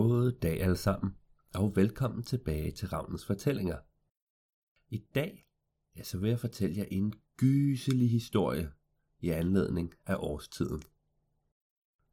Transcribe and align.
God 0.00 0.32
dag 0.32 0.62
alle 0.62 0.76
sammen, 0.76 1.16
og 1.54 1.76
velkommen 1.76 2.22
tilbage 2.22 2.70
til 2.70 2.88
Ravnens 2.88 3.26
Fortællinger. 3.26 3.78
I 4.88 5.04
dag 5.14 5.46
ja, 5.96 6.02
så 6.02 6.18
vil 6.18 6.28
jeg 6.28 6.40
fortælle 6.40 6.76
jer 6.76 6.84
en 6.90 7.14
gyselig 7.36 8.10
historie 8.10 8.72
i 9.18 9.28
anledning 9.28 9.94
af 10.06 10.16
årstiden. 10.18 10.82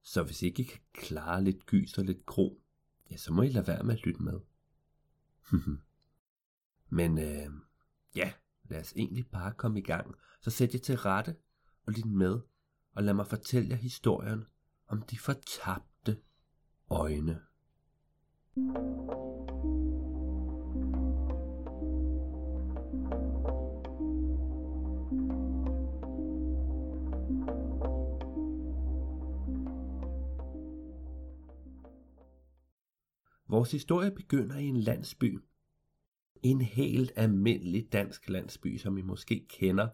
Så 0.02 0.24
hvis 0.24 0.42
I 0.42 0.46
ikke 0.46 0.66
kan 0.66 0.80
klare 0.94 1.44
lidt 1.44 1.66
gys 1.66 1.98
og 1.98 2.06
lidt 2.06 2.26
gro, 2.26 2.62
ja, 3.12 3.18
så 3.18 3.34
må 3.34 3.42
I 3.42 3.50
lade 3.50 3.68
være 3.68 3.84
med 3.84 3.94
at 3.94 4.06
lytte 4.06 4.24
med. 4.24 4.40
Men 6.98 7.18
øh, 7.18 7.52
ja, 8.16 8.34
lad 8.64 8.80
os 8.80 8.94
egentlig 8.96 9.28
bare 9.28 9.54
komme 9.54 9.80
i 9.80 9.84
gang. 9.84 10.16
Så 10.42 10.52
sæt 10.52 10.74
jer 10.74 10.80
til 10.80 10.98
rette 10.98 11.36
og 11.86 11.94
lyt 11.94 12.06
med, 12.06 12.40
og 12.92 13.04
lad 13.04 13.14
mig 13.14 13.28
fortælle 13.28 13.70
jer 13.70 13.76
historien 13.76 14.46
om 14.88 15.02
de 15.02 15.18
fortabte 15.20 16.22
øjne. 16.90 17.42
Vores 18.58 18.72
historie 33.72 34.12
begynder 34.12 34.58
i 34.58 34.66
en 34.66 34.78
landsby. 34.78 35.40
En 36.44 36.62
helt 36.62 37.12
almindelig 37.16 37.94
dansk 37.94 38.30
landsby, 38.30 38.78
som 38.78 38.98
I 38.98 39.02
måske 39.02 39.48
kender. 39.50 39.88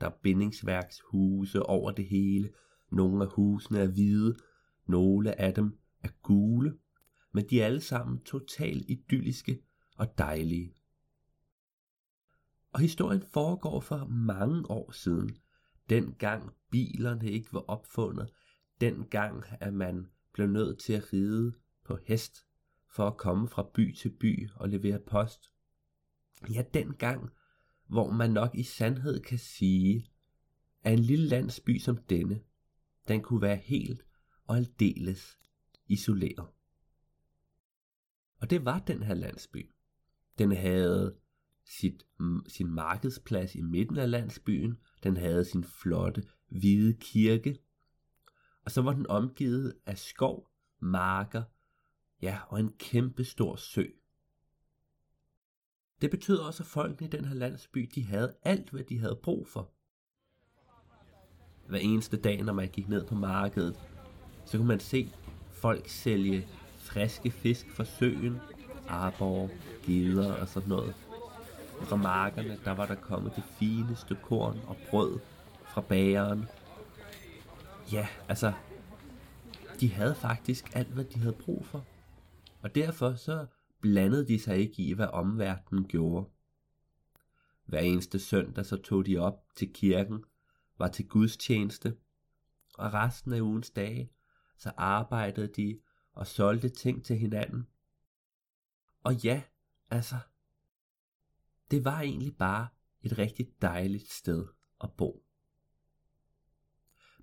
Der 0.00 0.06
er 0.06 0.18
bindingsværkshuse 0.22 1.62
over 1.62 1.90
det 1.90 2.06
hele. 2.06 2.50
Nogle 2.92 3.24
af 3.24 3.30
husene 3.30 3.78
er 3.78 3.86
hvide, 3.86 4.36
nogle 4.86 5.40
af 5.40 5.54
dem 5.54 5.78
er 6.02 6.08
gule, 6.22 6.78
men 7.36 7.50
de 7.50 7.60
er 7.60 7.66
alle 7.66 7.80
sammen 7.80 8.20
totalt 8.20 8.90
idylliske 8.90 9.62
og 9.96 10.18
dejlige. 10.18 10.74
Og 12.72 12.80
historien 12.80 13.22
foregår 13.32 13.80
for 13.80 14.06
mange 14.06 14.70
år 14.70 14.90
siden, 14.90 15.36
dengang 15.90 16.52
bilerne 16.70 17.30
ikke 17.30 17.52
var 17.52 17.60
opfundet, 17.60 18.32
dengang 18.80 19.44
at 19.60 19.74
man 19.74 20.10
blev 20.32 20.46
nødt 20.46 20.78
til 20.78 20.92
at 20.92 21.12
ride 21.12 21.54
på 21.84 21.98
hest 22.04 22.46
for 22.90 23.06
at 23.06 23.16
komme 23.16 23.48
fra 23.48 23.70
by 23.74 23.94
til 23.94 24.10
by 24.10 24.48
og 24.54 24.68
levere 24.68 24.98
post. 24.98 25.52
Ja, 26.54 26.64
dengang, 26.74 27.30
hvor 27.86 28.10
man 28.10 28.30
nok 28.30 28.54
i 28.54 28.62
sandhed 28.62 29.20
kan 29.20 29.38
sige, 29.38 30.10
at 30.82 30.92
en 30.92 30.98
lille 30.98 31.26
landsby 31.26 31.78
som 31.78 31.96
denne, 31.96 32.40
den 33.08 33.22
kunne 33.22 33.42
være 33.42 33.56
helt 33.56 34.06
og 34.46 34.56
aldeles 34.56 35.38
isoleret. 35.86 36.55
Og 38.40 38.50
det 38.50 38.64
var 38.64 38.78
den 38.78 39.02
her 39.02 39.14
landsby. 39.14 39.70
Den 40.38 40.56
havde 40.56 41.16
sit, 41.64 42.06
sin 42.48 42.70
markedsplads 42.70 43.54
i 43.54 43.62
midten 43.62 43.96
af 43.96 44.10
landsbyen. 44.10 44.78
Den 45.02 45.16
havde 45.16 45.44
sin 45.44 45.64
flotte 45.64 46.22
hvide 46.48 46.94
kirke. 47.00 47.58
Og 48.64 48.70
så 48.70 48.82
var 48.82 48.92
den 48.92 49.06
omgivet 49.06 49.74
af 49.86 49.98
skov, 49.98 50.50
marker, 50.80 51.42
ja, 52.22 52.38
og 52.48 52.60
en 52.60 52.72
kæmpe 52.78 53.24
stor 53.24 53.56
sø. 53.56 53.84
Det 56.00 56.10
betød 56.10 56.38
også, 56.38 56.62
at 56.62 56.66
folkene 56.66 57.06
i 57.06 57.10
den 57.10 57.24
her 57.24 57.34
landsby, 57.34 57.90
de 57.94 58.04
havde 58.04 58.36
alt, 58.42 58.70
hvad 58.70 58.84
de 58.84 58.98
havde 58.98 59.20
brug 59.22 59.48
for. 59.48 59.72
Hver 61.68 61.78
eneste 61.78 62.16
dag, 62.16 62.42
når 62.42 62.52
man 62.52 62.68
gik 62.68 62.88
ned 62.88 63.06
på 63.06 63.14
markedet, 63.14 63.76
så 64.44 64.56
kunne 64.56 64.68
man 64.68 64.80
se 64.80 65.12
folk 65.50 65.88
sælge 65.88 66.48
friske 66.96 67.30
fisk 67.30 67.70
fra 67.70 67.84
søen, 67.84 68.40
arbor, 68.88 69.50
geder 69.86 70.34
og 70.34 70.48
sådan 70.48 70.68
noget. 70.68 70.94
Fra 71.82 71.96
markerne, 71.96 72.58
der 72.64 72.70
var 72.70 72.86
der 72.86 72.94
kommet 72.94 73.32
det 73.36 73.44
fineste 73.44 74.16
korn 74.22 74.60
og 74.66 74.76
brød 74.90 75.18
fra 75.64 75.80
bageren. 75.80 76.44
Ja, 77.92 78.08
altså, 78.28 78.52
de 79.80 79.92
havde 79.92 80.14
faktisk 80.14 80.76
alt, 80.76 80.88
hvad 80.88 81.04
de 81.04 81.18
havde 81.18 81.32
brug 81.32 81.66
for. 81.66 81.84
Og 82.62 82.74
derfor 82.74 83.14
så 83.14 83.46
blandede 83.80 84.28
de 84.28 84.40
sig 84.40 84.58
ikke 84.58 84.82
i, 84.82 84.92
hvad 84.92 85.08
omverdenen 85.12 85.84
gjorde. 85.84 86.28
Hver 87.66 87.80
eneste 87.80 88.18
søndag 88.18 88.66
så 88.66 88.76
tog 88.76 89.06
de 89.06 89.18
op 89.18 89.42
til 89.56 89.72
kirken, 89.72 90.24
var 90.78 90.88
til 90.88 91.08
gudstjeneste, 91.08 91.96
og 92.78 92.94
resten 92.94 93.32
af 93.32 93.40
ugens 93.40 93.70
dage, 93.70 94.10
så 94.58 94.72
arbejdede 94.76 95.48
de 95.56 95.78
og 96.16 96.26
solgte 96.26 96.68
ting 96.68 97.04
til 97.04 97.18
hinanden. 97.18 97.66
Og 99.02 99.14
ja, 99.14 99.42
altså, 99.90 100.16
det 101.70 101.84
var 101.84 102.00
egentlig 102.00 102.36
bare 102.36 102.68
et 103.02 103.18
rigtig 103.18 103.46
dejligt 103.62 104.10
sted 104.10 104.46
at 104.80 104.92
bo. 104.92 105.24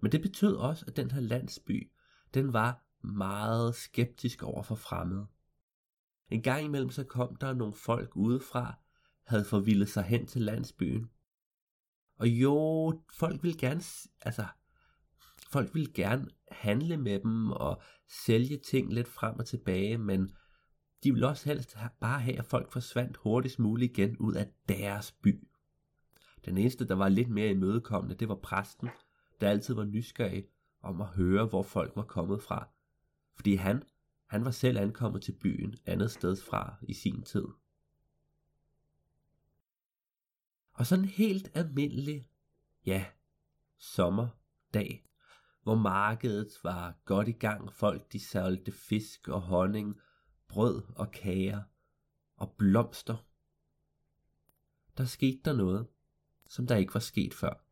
Men 0.02 0.12
det 0.12 0.22
betød 0.22 0.56
også, 0.56 0.86
at 0.88 0.96
den 0.96 1.12
her 1.12 1.20
landsby, 1.20 1.92
den 2.34 2.54
var 2.54 2.86
meget 3.02 3.76
skeptisk 3.76 4.44
over 4.44 4.64
for 4.64 4.76
fremmede. 4.76 5.28
En 6.30 6.42
gang 6.42 6.66
imellem 6.66 6.90
så 6.90 7.04
kom 7.04 7.36
der 7.36 7.54
nogle 7.54 7.74
folk 7.74 8.16
udefra, 8.16 8.80
havde 9.24 9.46
forvildet 9.46 9.90
sig 9.90 10.04
hen 10.04 10.28
til 10.28 10.42
landsbyen. 10.42 11.10
Og 12.16 12.28
jo, 12.28 13.02
folk 13.14 13.44
ville 13.44 13.58
gerne, 13.58 13.81
altså, 14.22 14.46
folk 15.53 15.74
ville 15.74 15.94
gerne 15.94 16.28
handle 16.52 16.97
med 16.97 17.19
dem 17.19 17.52
og 17.52 17.81
sælge 18.25 18.58
ting 18.58 18.94
lidt 18.94 19.08
frem 19.08 19.40
og 19.40 19.46
tilbage, 19.46 19.97
men 19.97 20.36
de 21.03 21.12
ville 21.12 21.28
også 21.28 21.50
helst 21.50 21.78
bare 22.00 22.19
have, 22.19 22.38
at 22.38 22.46
folk 22.46 22.72
forsvandt 22.72 23.18
hurtigst 23.18 23.59
muligt 23.59 23.92
igen 23.92 24.18
ud 24.18 24.34
af 24.34 24.47
deres 24.69 25.12
by. 25.12 25.47
Den 26.46 26.58
eneste, 26.58 26.88
der 26.88 26.96
var 26.96 27.09
lidt 27.09 27.30
mere 27.30 27.50
imødekommende, 27.50 28.16
det 28.16 28.30
var 28.30 28.36
præsten, 28.36 28.90
der 29.42 29.50
altid 29.50 29.74
var 29.74 29.84
nysgerrig 29.84 30.46
om 30.81 31.02
at 31.02 31.08
høre, 31.08 31.46
hvor 31.46 31.63
folk 31.63 31.96
var 31.96 32.03
kommet 32.03 32.42
fra. 32.44 32.69
Fordi 33.36 33.56
han, 33.56 33.84
han 34.28 34.46
var 34.46 34.52
selv 34.52 34.78
ankommet 34.78 35.22
til 35.22 35.31
byen 35.31 35.75
andet 35.86 36.12
sted 36.12 36.36
fra 36.36 36.75
i 36.81 36.94
sin 36.94 37.24
tid. 37.24 37.47
Og 40.74 40.86
sådan 40.86 41.06
en 41.06 41.09
helt 41.09 41.52
almindelig, 41.53 42.28
ja, 42.86 43.06
sommerdag, 43.78 45.06
hvor 45.63 45.75
markedet 45.75 46.59
var 46.63 46.96
godt 47.06 47.28
i 47.28 47.31
gang. 47.31 47.74
Folk 47.74 48.12
de 48.12 48.19
solgte 48.19 48.72
fisk 48.72 49.28
og 49.28 49.41
honning, 49.41 50.00
brød 50.47 50.84
og 50.96 51.12
kager 51.12 51.63
og 52.35 52.51
blomster. 52.57 53.25
Der 54.97 55.06
skete 55.06 55.41
der 55.46 55.53
noget, 55.53 55.88
som 56.47 56.68
der 56.68 56.75
ikke 56.75 56.94
var 56.94 57.00
sket 57.00 57.34
før. 57.34 57.63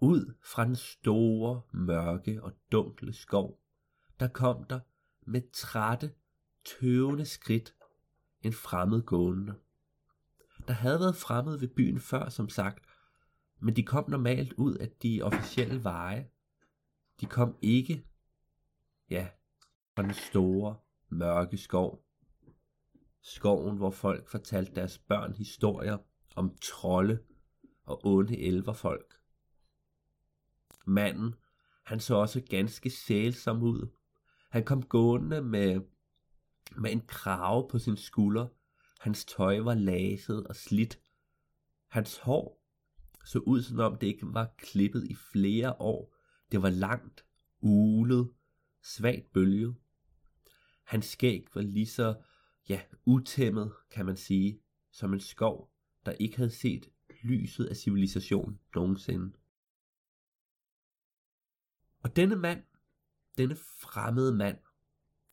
Ud 0.00 0.34
fra 0.42 0.64
den 0.64 0.76
store, 0.76 1.62
mørke 1.72 2.42
og 2.42 2.52
dunkle 2.72 3.12
skov, 3.12 3.60
der 4.20 4.28
kom 4.28 4.64
der 4.64 4.80
med 5.26 5.42
trætte, 5.52 6.14
tøvende 6.64 7.24
skridt 7.24 7.74
en 8.42 8.52
fremmed 8.52 9.02
gående. 9.02 9.54
Der 10.68 10.74
havde 10.74 11.00
været 11.00 11.16
fremmed 11.16 11.58
ved 11.58 11.68
byen 11.68 12.00
før, 12.00 12.28
som 12.28 12.48
sagt, 12.48 12.84
men 13.60 13.76
de 13.76 13.82
kom 13.82 14.10
normalt 14.10 14.52
ud 14.52 14.74
af 14.74 14.90
de 15.02 15.22
officielle 15.22 15.84
veje. 15.84 16.30
De 17.20 17.26
kom 17.26 17.56
ikke, 17.62 18.06
ja, 19.10 19.28
fra 19.94 20.02
den 20.02 20.14
store, 20.14 20.76
mørke 21.08 21.56
skov. 21.56 22.04
Skoven, 23.20 23.76
hvor 23.76 23.90
folk 23.90 24.28
fortalte 24.28 24.74
deres 24.74 24.98
børn 24.98 25.34
historier 25.34 25.98
om 26.36 26.56
trolde 26.62 27.18
og 27.84 28.06
onde 28.06 28.38
elverfolk. 28.38 29.14
Manden, 30.86 31.34
han 31.84 32.00
så 32.00 32.14
også 32.14 32.42
ganske 32.50 32.90
sælsom 32.90 33.62
ud. 33.62 33.88
Han 34.50 34.64
kom 34.64 34.82
gående 34.82 35.42
med, 35.42 35.80
med 36.76 36.92
en 36.92 37.06
krave 37.06 37.68
på 37.68 37.78
sin 37.78 37.96
skulder. 37.96 38.48
Hans 39.00 39.24
tøj 39.24 39.60
var 39.60 39.74
laset 39.74 40.46
og 40.46 40.56
slidt. 40.56 41.00
Hans 41.88 42.18
hår 42.18 42.63
så 43.24 43.38
ud 43.38 43.62
som 43.62 43.78
om 43.78 43.98
det 43.98 44.06
ikke 44.06 44.26
var 44.26 44.54
klippet 44.58 45.04
i 45.04 45.14
flere 45.14 45.80
år. 45.80 46.16
Det 46.52 46.62
var 46.62 46.70
langt, 46.70 47.26
ulet, 47.60 48.30
svagt 48.82 49.32
bølget. 49.32 49.76
Hans 50.84 51.06
skæg 51.06 51.46
var 51.54 51.60
lige 51.60 51.86
så, 51.86 52.22
ja, 52.68 52.80
utæmmet, 53.04 53.72
kan 53.90 54.06
man 54.06 54.16
sige, 54.16 54.60
som 54.90 55.12
en 55.12 55.20
skov, 55.20 55.72
der 56.06 56.12
ikke 56.12 56.36
havde 56.36 56.50
set 56.50 56.90
lyset 57.22 57.64
af 57.64 57.76
civilisation 57.76 58.58
nogensinde. 58.74 59.32
Og 62.00 62.16
denne 62.16 62.36
mand, 62.36 62.62
denne 63.38 63.56
fremmede 63.56 64.34
mand, 64.34 64.58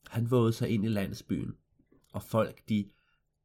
han 0.08 0.32
vågede 0.32 0.54
sig 0.54 0.70
ind 0.70 0.86
i 0.86 0.88
landsbyen, 0.88 1.58
og 2.14 2.24
folk 2.24 2.70
de 2.70 2.92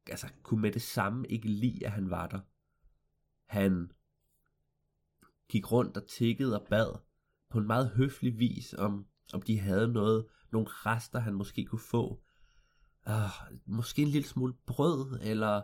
altså, 0.06 0.28
kunne 0.42 0.62
med 0.62 0.72
det 0.72 0.82
samme 0.82 1.28
ikke 1.28 1.48
lide, 1.48 1.86
at 1.86 1.92
han 1.92 2.10
var 2.10 2.26
der. 2.26 2.40
Han 3.46 3.92
gik 5.48 5.72
rundt 5.72 5.96
og 5.96 6.08
tikkede 6.08 6.60
og 6.60 6.66
bad 6.70 6.98
på 7.50 7.58
en 7.58 7.66
meget 7.66 7.90
høflig 7.90 8.38
vis, 8.38 8.74
om, 8.78 9.06
om 9.32 9.42
de 9.42 9.58
havde 9.58 9.92
noget 9.92 10.26
nogle 10.52 10.68
rester, 10.70 11.18
han 11.18 11.34
måske 11.34 11.64
kunne 11.64 11.80
få. 11.90 12.22
Uh, 13.06 13.58
måske 13.66 14.02
en 14.02 14.08
lille 14.08 14.28
smule 14.28 14.54
brød, 14.66 15.20
eller, 15.22 15.62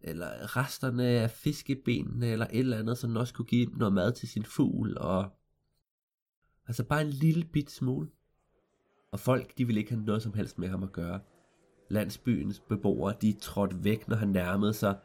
eller 0.00 0.56
resterne 0.56 1.04
af 1.04 1.30
fiskebenene, 1.30 2.26
eller 2.26 2.46
et 2.46 2.58
eller 2.58 2.78
andet, 2.78 2.98
som 2.98 3.16
også 3.16 3.34
kunne 3.34 3.46
give 3.46 3.66
noget 3.66 3.94
mad 3.94 4.12
til 4.12 4.28
sin 4.28 4.44
fugl, 4.44 4.98
og 4.98 5.30
altså 6.66 6.84
bare 6.84 7.00
en 7.00 7.10
lille 7.10 7.44
bit 7.44 7.70
smule. 7.70 8.08
Og 9.12 9.20
folk, 9.20 9.58
de 9.58 9.66
ville 9.66 9.80
ikke 9.80 9.92
have 9.92 10.04
noget 10.04 10.22
som 10.22 10.34
helst 10.34 10.58
med 10.58 10.68
ham 10.68 10.82
at 10.82 10.92
gøre. 10.92 11.20
Landsbyens 11.90 12.60
beboere, 12.60 13.14
de 13.22 13.32
trådte 13.32 13.84
væk, 13.84 14.08
når 14.08 14.16
han 14.16 14.28
nærmede 14.28 14.72
sig. 14.72 14.98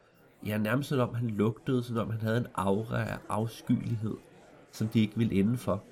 Ja, 0.46 0.58
nærmest 0.58 0.88
som 0.88 1.08
om 1.08 1.14
han 1.14 1.30
lugtede, 1.30 1.82
som 1.82 1.96
om 1.96 2.10
han 2.10 2.20
havde 2.20 2.38
en 2.38 2.46
aura 2.54 3.02
af 3.02 3.18
afskyelighed, 3.28 4.16
som 4.72 4.88
de 4.88 5.00
ikke 5.00 5.16
ville 5.16 5.34
indenfor. 5.34 5.84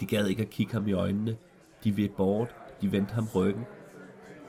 De 0.00 0.06
gad 0.06 0.26
ikke 0.26 0.42
at 0.42 0.50
kigge 0.50 0.72
ham 0.72 0.88
i 0.88 0.92
øjnene. 0.92 1.38
De 1.84 1.96
ved 1.96 2.08
bort, 2.08 2.54
de 2.80 2.92
vendte 2.92 3.14
ham 3.14 3.26
ryggen. 3.34 3.64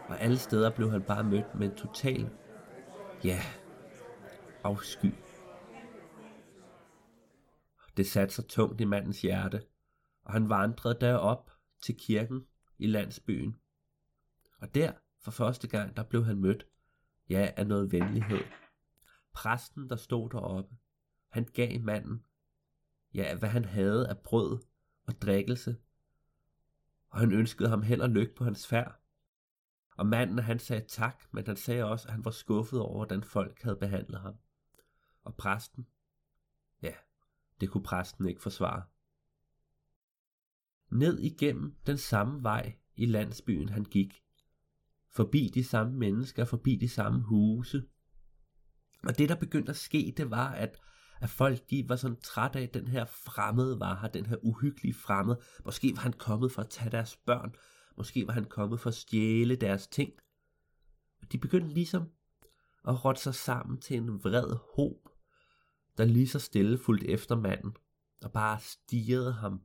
Og 0.07 0.21
alle 0.21 0.37
steder 0.37 0.69
blev 0.69 0.91
han 0.91 1.01
bare 1.01 1.23
mødt 1.23 1.55
med 1.55 1.69
en 1.69 1.75
total, 1.75 2.29
ja, 3.23 3.39
afsky. 4.63 5.13
Det 7.97 8.07
satte 8.07 8.35
sig 8.35 8.47
tungt 8.47 8.81
i 8.81 8.85
mandens 8.85 9.21
hjerte, 9.21 9.61
og 10.23 10.33
han 10.33 10.49
vandrede 10.49 10.97
derop 11.01 11.51
til 11.83 11.95
kirken 11.95 12.45
i 12.79 12.87
landsbyen. 12.87 13.55
Og 14.61 14.75
der, 14.75 14.91
for 15.23 15.31
første 15.31 15.67
gang, 15.67 15.97
der 15.97 16.03
blev 16.03 16.25
han 16.25 16.37
mødt, 16.37 16.65
ja, 17.29 17.51
af 17.57 17.67
noget 17.67 17.91
venlighed. 17.91 18.39
Præsten, 19.33 19.89
der 19.89 19.95
stod 19.95 20.29
deroppe, 20.29 20.75
han 21.29 21.45
gav 21.45 21.81
manden, 21.81 22.23
ja, 23.13 23.37
hvad 23.37 23.49
han 23.49 23.65
havde 23.65 24.09
af 24.09 24.19
brød 24.19 24.59
og 25.07 25.21
drikkelse, 25.21 25.77
og 27.09 27.19
han 27.19 27.31
ønskede 27.31 27.69
ham 27.69 27.81
held 27.81 28.01
og 28.01 28.09
lykke 28.09 28.35
på 28.35 28.43
hans 28.43 28.67
færd. 28.67 29.01
Og 29.97 30.05
manden 30.07 30.39
han 30.39 30.59
sagde 30.59 30.85
tak, 30.87 31.23
men 31.31 31.45
han 31.45 31.55
sagde 31.55 31.85
også, 31.85 32.07
at 32.07 32.13
han 32.13 32.25
var 32.25 32.31
skuffet 32.31 32.79
over, 32.79 32.97
hvordan 32.97 33.23
folk 33.23 33.61
havde 33.61 33.75
behandlet 33.75 34.21
ham. 34.21 34.35
Og 35.23 35.35
præsten, 35.35 35.87
ja, 36.81 36.93
det 37.61 37.69
kunne 37.69 37.83
præsten 37.83 38.25
ikke 38.25 38.41
forsvare. 38.41 38.83
Ned 40.89 41.19
igennem 41.19 41.75
den 41.85 41.97
samme 41.97 42.43
vej 42.43 42.75
i 42.95 43.05
landsbyen 43.05 43.69
han 43.69 43.83
gik, 43.83 44.23
forbi 45.09 45.51
de 45.53 45.63
samme 45.63 45.93
mennesker, 45.93 46.45
forbi 46.45 46.75
de 46.75 46.89
samme 46.89 47.21
huse. 47.21 47.87
Og 49.07 49.17
det 49.17 49.29
der 49.29 49.35
begyndte 49.35 49.69
at 49.69 49.77
ske, 49.77 50.13
det 50.17 50.31
var, 50.31 50.49
at, 50.49 50.77
at 51.21 51.29
folk 51.29 51.69
de 51.69 51.89
var 51.89 51.95
sådan 51.95 52.21
trætte 52.23 52.59
af, 52.59 52.63
at 52.63 52.73
den 52.73 52.87
her 52.87 53.05
fremmede 53.05 53.79
var 53.79 53.99
her, 54.01 54.07
den 54.07 54.25
her 54.25 54.37
uhyggelige 54.41 54.93
fremmede. 54.93 55.39
Måske 55.65 55.95
var 55.95 56.01
han 56.01 56.13
kommet 56.13 56.51
for 56.51 56.61
at 56.61 56.69
tage 56.69 56.91
deres 56.91 57.17
børn, 57.17 57.55
måske 57.97 58.27
var 58.27 58.33
han 58.33 58.45
kommet 58.45 58.79
for 58.79 58.89
at 58.89 58.95
stjæle 58.95 59.55
deres 59.55 59.87
ting. 59.87 60.13
Og 61.21 61.31
de 61.31 61.37
begyndte 61.37 61.73
ligesom 61.73 62.09
at 62.87 63.05
rotte 63.05 63.21
sig 63.21 63.35
sammen 63.35 63.81
til 63.81 63.97
en 63.97 64.23
vred 64.23 64.57
håb, 64.75 65.09
der 65.97 66.05
lige 66.05 66.27
så 66.27 66.39
stille 66.39 66.77
fulgte 66.77 67.07
efter 67.07 67.35
manden, 67.35 67.75
og 68.23 68.31
bare 68.31 68.59
stirrede 68.59 69.33
ham 69.33 69.61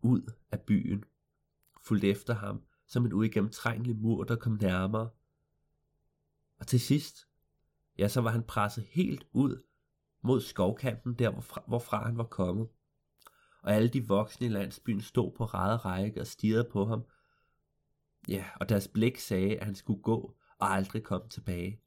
ud 0.00 0.32
af 0.50 0.60
byen, 0.60 1.04
fulgte 1.82 2.08
efter 2.08 2.34
ham, 2.34 2.62
som 2.86 3.06
en 3.06 3.12
uigennemtrængelig 3.12 3.96
mur, 3.96 4.24
der 4.24 4.36
kom 4.36 4.58
nærmere. 4.60 5.10
Og 6.58 6.66
til 6.66 6.80
sidst, 6.80 7.28
ja, 7.98 8.08
så 8.08 8.20
var 8.20 8.30
han 8.30 8.42
presset 8.42 8.84
helt 8.84 9.26
ud 9.32 9.62
mod 10.22 10.40
skovkanten, 10.40 11.14
der 11.14 11.30
hvorfra, 11.30 11.62
hvorfra 11.66 12.06
han 12.06 12.18
var 12.18 12.24
kommet. 12.24 12.68
Og 13.62 13.72
alle 13.72 13.88
de 13.88 14.08
voksne 14.08 14.46
i 14.46 14.50
landsbyen 14.50 15.00
stod 15.00 15.32
på 15.36 15.44
rade 15.44 15.76
række 15.76 16.20
og 16.20 16.26
stirrede 16.26 16.68
på 16.72 16.84
ham. 16.84 17.04
Ja, 18.28 18.44
og 18.56 18.68
deres 18.68 18.88
blik 18.88 19.18
sagde, 19.18 19.58
at 19.58 19.66
han 19.66 19.74
skulle 19.74 20.02
gå 20.02 20.36
og 20.58 20.70
aldrig 20.70 21.02
komme 21.02 21.28
tilbage. 21.28 21.80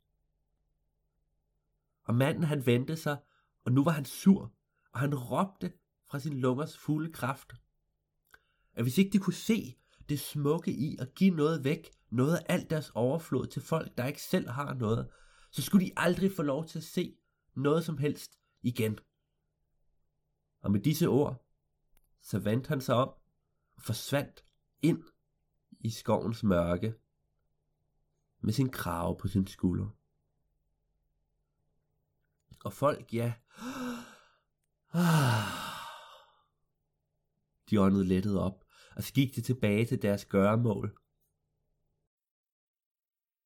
Og 2.04 2.16
manden 2.16 2.44
han 2.44 2.66
vendte 2.66 2.96
sig, 2.96 3.18
og 3.66 3.72
nu 3.72 3.84
var 3.84 3.92
han 3.92 4.06
sur, 4.06 4.54
og 4.94 5.00
han 5.00 5.16
råbte 5.16 5.74
fra 6.10 6.20
sin 6.20 6.40
lungers 6.40 6.78
fulde 6.78 7.12
kraft. 7.12 7.54
At 8.74 8.84
hvis 8.84 8.98
ikke 8.98 9.12
de 9.12 9.20
kunne 9.20 9.34
se, 9.34 9.78
det 10.10 10.20
smukke 10.20 10.72
i 10.72 10.98
at 11.00 11.16
give 11.16 11.36
noget 11.36 11.64
væk, 11.64 11.92
noget 12.10 12.38
af 12.38 12.46
alt 12.50 12.70
deres 12.70 12.92
overflod 12.96 13.48
til 13.48 13.62
folk, 13.62 13.98
der 13.98 14.06
ikke 14.06 14.22
selv 14.22 14.50
har 14.50 14.74
noget, 14.74 15.10
så 15.56 15.62
skulle 15.62 15.86
de 15.86 15.92
aldrig 15.98 16.32
få 16.32 16.42
lov 16.42 16.66
til 16.66 16.78
at 16.78 16.84
se 16.84 17.18
noget 17.54 17.86
som 17.86 17.98
helst 17.98 18.40
igen. 18.62 19.00
Og 20.62 20.72
med 20.72 20.80
disse 20.80 21.08
ord, 21.08 21.46
så 22.22 22.40
vandt 22.40 22.68
han 22.68 22.82
sig 22.82 22.96
om 22.96 23.10
og 23.76 23.82
forsvandt 23.82 24.46
ind 24.82 25.04
i 25.80 25.90
skovens 25.90 26.44
mørke 26.44 26.94
med 28.42 28.54
sin 28.54 28.70
krave 28.70 29.18
på 29.18 29.28
sin 29.28 29.48
skulder. 29.48 29.90
Og 32.66 32.74
folk, 32.74 33.14
ja, 33.14 33.34
de 37.70 37.82
åndede 37.82 38.06
lettet 38.06 38.40
op 38.40 38.66
og 38.96 39.04
så 39.04 39.14
gik 39.14 39.36
de 39.36 39.42
tilbage 39.42 39.86
til 39.86 40.02
deres 40.02 40.26
gøremål. 40.26 40.98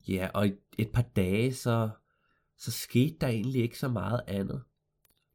Ja, 0.08 0.30
og 0.34 0.46
et, 0.78 0.92
par 0.94 1.02
dage, 1.02 1.54
så, 1.54 1.90
så 2.58 2.72
skete 2.72 3.18
der 3.22 3.28
egentlig 3.28 3.62
ikke 3.62 3.80
så 3.80 3.88
meget 3.88 4.22
andet. 4.28 4.64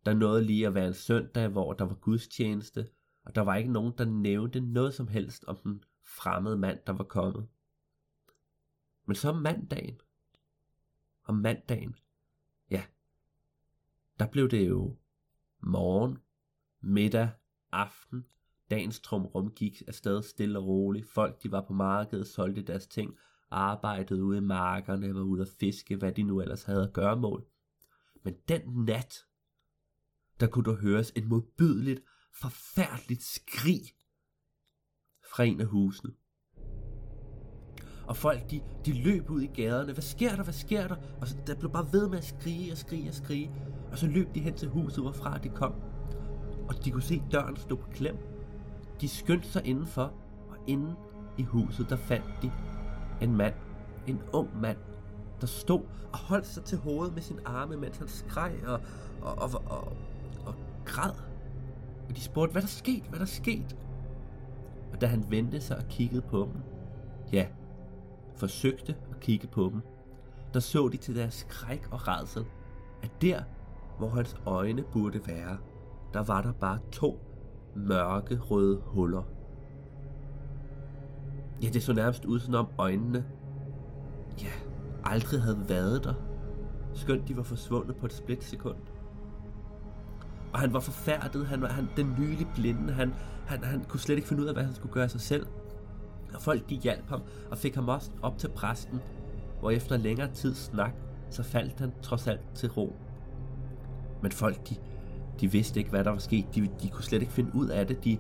Der 0.05 0.15
nåede 0.15 0.45
lige 0.45 0.67
at 0.67 0.75
være 0.75 0.87
en 0.87 0.95
søndag, 0.95 1.49
hvor 1.49 1.73
der 1.73 1.85
var 1.85 1.95
gudstjeneste, 1.95 2.89
og 3.25 3.35
der 3.35 3.41
var 3.41 3.57
ikke 3.57 3.73
nogen, 3.73 3.93
der 3.99 4.05
nævnte 4.05 4.61
noget 4.61 4.95
som 4.95 5.09
helst 5.09 5.45
om 5.45 5.57
den 5.57 5.85
fremmede 6.03 6.57
mand, 6.57 6.79
der 6.87 6.93
var 6.93 7.05
kommet. 7.05 7.49
Men 9.07 9.17
så 9.17 9.33
mandagen, 9.33 10.01
om 11.25 11.35
mandagen, 11.35 11.97
ja, 12.71 12.85
der 14.19 14.27
blev 14.27 14.51
det 14.51 14.69
jo 14.69 14.97
morgen, 15.61 16.19
middag, 16.81 17.31
aften, 17.73 18.25
Dagens 18.71 19.01
trumrum 19.01 19.51
gik 19.51 19.83
afsted 19.89 20.23
stille 20.23 20.59
og 20.59 20.67
roligt. 20.67 21.09
Folk 21.09 21.43
de 21.43 21.53
var 21.53 21.61
på 21.61 21.73
markedet, 21.73 22.27
solgte 22.27 22.63
deres 22.63 22.87
ting, 22.87 23.19
arbejdede 23.51 24.25
ude 24.25 24.39
i 24.39 24.41
markerne, 24.41 25.15
var 25.15 25.21
ude 25.21 25.43
at 25.43 25.49
fiske, 25.61 25.97
hvad 25.97 26.13
de 26.13 26.23
nu 26.23 26.41
ellers 26.41 26.65
havde 26.65 26.83
at 26.83 26.93
gøre 26.93 27.17
mål. 27.17 27.45
Men 28.25 28.35
den 28.49 28.61
nat, 28.85 29.25
der 30.41 30.47
kunne 30.47 30.65
der 30.65 30.77
høres 30.77 31.13
et 31.17 31.29
modbydeligt, 31.29 32.01
forfærdeligt 32.41 33.23
skrig 33.23 33.81
fra 35.35 35.45
en 35.45 35.61
af 35.61 35.67
husene. 35.67 36.13
Og 38.07 38.17
folk, 38.17 38.51
de, 38.51 38.61
de 38.87 39.03
løb 39.03 39.31
ud 39.31 39.41
i 39.41 39.47
gaderne. 39.47 39.93
Hvad 39.93 40.03
sker 40.03 40.37
der? 40.37 40.43
Hvad 40.43 40.55
sker 40.55 40.89
der? 40.89 40.97
Og 41.21 41.29
så, 41.29 41.37
der 41.47 41.55
blev 41.55 41.73
bare 41.73 41.93
ved 41.93 42.09
med 42.09 42.19
at 42.19 42.25
skrige 42.25 42.73
og 42.73 42.79
skrige 42.79 43.09
og 43.09 43.15
skrige. 43.15 43.51
Og 43.91 43.99
så 43.99 44.07
løb 44.07 44.35
de 44.35 44.41
hen 44.41 44.55
til 44.55 44.69
huset, 44.69 45.05
hvorfra 45.05 45.39
de 45.39 45.49
kom. 45.49 45.73
Og 46.69 46.85
de 46.85 46.91
kunne 46.91 47.03
se 47.03 47.23
døren 47.33 47.57
stå 47.57 47.77
på 47.77 47.91
klem. 47.91 48.17
De 49.01 49.09
skyndte 49.09 49.49
sig 49.49 49.67
indenfor, 49.67 50.15
og 50.51 50.57
inden 50.67 50.95
i 51.39 51.43
huset, 51.43 51.91
der 51.91 51.97
fandt 51.97 52.43
de 52.43 52.53
en 53.21 53.37
mand, 53.37 53.55
en 54.07 54.23
ung 54.33 54.61
mand, 54.61 54.77
der 55.41 55.47
stod 55.47 55.81
og 56.13 56.19
holdt 56.19 56.47
sig 56.47 56.65
til 56.65 56.79
hovedet 56.79 57.15
med 57.15 57.23
sin 57.23 57.39
arme, 57.45 57.77
mens 57.77 57.97
han 57.97 58.09
skreg 58.09 58.53
og, 58.67 58.81
og, 59.23 59.35
og, 59.39 59.63
og, 59.67 59.97
og 60.47 60.55
græd. 60.85 61.13
Og 62.09 62.17
de 62.17 62.21
spurgte, 62.21 62.53
hvad 62.53 62.63
der 62.63 62.69
skete, 62.69 63.09
hvad 63.09 63.19
der 63.19 63.25
skete. 63.25 63.77
Og 64.93 65.01
da 65.01 65.07
han 65.07 65.25
vendte 65.29 65.61
sig 65.61 65.77
og 65.77 65.85
kiggede 65.89 66.23
på 66.23 66.49
dem, 66.53 66.63
ja, 67.33 67.47
forsøgte 68.37 68.97
at 69.11 69.21
kigge 69.21 69.47
på 69.47 69.71
dem, 69.73 69.83
der 70.55 70.61
så 70.61 70.89
de 70.89 70.97
til 70.97 71.17
deres 71.17 71.35
skræk 71.35 71.89
og 71.91 72.09
redsel, 72.09 72.45
at 73.03 73.11
der, 73.23 73.43
hvor 73.99 74.09
hans 74.09 74.37
øjne 74.47 74.85
burde 74.93 75.21
være, 75.27 75.59
der 76.15 76.23
var 76.23 76.43
der 76.43 76.53
bare 76.53 76.79
to 76.93 77.21
mørke 77.75 78.39
røde 78.39 78.81
huller. 78.85 79.23
Ja, 81.65 81.69
det 81.69 81.83
så 81.83 81.93
nærmest 81.93 82.25
ud 82.25 82.41
som 82.41 82.55
om 82.55 82.67
øjnene, 82.79 83.25
ja, 84.43 84.51
aldrig 85.05 85.43
havde 85.43 85.69
været 85.69 86.05
der, 86.05 86.15
skønt 86.95 87.29
de 87.29 87.37
var 87.37 87.43
forsvundet 87.43 87.97
på 87.97 88.07
et 88.07 88.13
splitsekund. 88.13 88.77
Og 90.53 90.61
han 90.61 90.73
var 90.73 90.81
forfærdet, 90.81 91.47
han 91.47 91.61
var 91.61 91.69
han, 91.69 91.89
den 91.97 92.17
nylig 92.19 92.47
blinde, 92.55 92.93
han, 92.93 93.15
han, 93.47 93.65
han 93.65 93.85
kunne 93.85 94.01
slet 94.01 94.17
ikke 94.17 94.29
finde 94.29 94.43
ud 94.43 94.49
af, 94.49 94.55
hvad 94.55 94.65
han 94.65 94.75
skulle 94.75 94.93
gøre 94.93 95.05
af 95.05 95.11
sig 95.11 95.21
selv. 95.21 95.47
Og 96.35 96.43
folk 96.43 96.71
de 96.71 96.75
hjalp 96.75 97.09
ham 97.09 97.21
og 97.51 97.59
fik 97.59 97.75
ham 97.75 97.89
også 97.89 98.11
op 98.23 98.39
til 98.39 98.49
præsten, 98.49 99.01
hvor 99.61 99.71
efter 99.71 99.97
længere 99.97 100.31
tid 100.33 100.55
snak, 100.55 100.93
så 101.31 101.43
faldt 101.43 101.81
han 101.81 101.93
trods 102.03 102.27
alt 102.27 102.55
til 102.55 102.71
ro. 102.71 102.97
Men 104.23 104.33
folk 104.33 104.69
de, 104.69 104.77
de 105.41 105.53
vidste 105.53 105.81
ikke, 105.81 105.91
hvad 105.91 106.05
der 106.05 106.11
var 106.11 106.19
sket. 106.19 106.55
De, 106.55 106.69
de 106.83 106.89
kunne 106.89 107.05
slet 107.05 107.21
ikke 107.21 107.33
finde 107.33 107.51
ud 107.55 107.69
af 107.69 107.87
det. 107.87 108.05
De, 108.05 108.19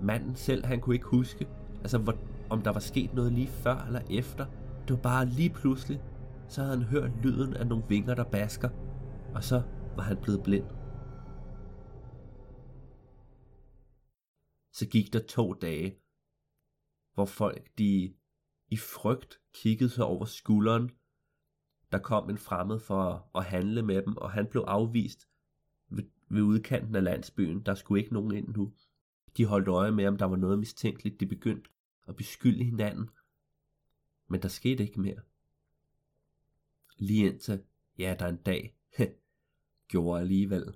manden 0.00 0.36
selv, 0.36 0.66
han 0.66 0.80
kunne 0.80 0.94
ikke 0.94 1.06
huske, 1.06 1.46
altså, 1.80 1.98
hvor, 1.98 2.14
om 2.50 2.62
der 2.62 2.70
var 2.70 2.80
sket 2.80 3.14
noget 3.14 3.32
lige 3.32 3.46
før 3.46 3.84
eller 3.86 4.00
efter. 4.10 4.46
Det 4.88 4.96
var 4.96 5.02
bare 5.02 5.26
lige 5.26 5.50
pludselig, 5.50 6.00
så 6.48 6.62
havde 6.62 6.76
han 6.76 6.86
hørt 6.86 7.10
lyden 7.22 7.54
af 7.54 7.66
nogle 7.66 7.84
vinger, 7.88 8.14
der 8.14 8.24
basker, 8.24 8.68
og 9.34 9.44
så 9.44 9.62
var 9.96 10.02
han 10.02 10.16
blevet 10.16 10.42
blind. 10.42 10.66
Så 14.72 14.86
gik 14.86 15.12
der 15.12 15.20
to 15.28 15.52
dage, 15.52 15.96
hvor 17.14 17.24
folk 17.24 17.78
de 17.78 18.14
i 18.68 18.76
frygt 18.76 19.40
kiggede 19.54 19.90
sig 19.90 20.04
over 20.04 20.24
skulderen. 20.24 20.90
Der 21.92 21.98
kom 21.98 22.30
en 22.30 22.38
fremmed 22.38 22.78
for 22.80 23.30
at 23.34 23.44
handle 23.44 23.82
med 23.82 24.02
dem, 24.02 24.16
og 24.16 24.30
han 24.30 24.46
blev 24.46 24.62
afvist 24.66 25.28
ved, 25.88 26.04
ved 26.30 26.42
udkanten 26.42 26.96
af 26.96 27.04
landsbyen. 27.04 27.62
Der 27.62 27.74
skulle 27.74 28.00
ikke 28.00 28.14
nogen 28.14 28.34
ind 28.34 28.48
nu. 28.48 28.72
De 29.36 29.44
holdt 29.44 29.68
øje 29.68 29.92
med, 29.92 30.06
om 30.06 30.16
der 30.16 30.24
var 30.24 30.36
noget 30.36 30.58
mistænkeligt. 30.58 31.20
De 31.20 31.26
begyndte 31.26 31.70
at 32.08 32.16
beskylde 32.16 32.64
hinanden. 32.64 33.10
Men 34.28 34.42
der 34.42 34.48
skete 34.48 34.82
ikke 34.82 35.00
mere. 35.00 35.20
Lige 36.98 37.32
indtil, 37.32 37.62
ja, 37.98 38.16
der 38.18 38.26
en 38.26 38.36
dag, 38.36 38.76
gjorde 39.88 40.20
alligevel. 40.20 40.74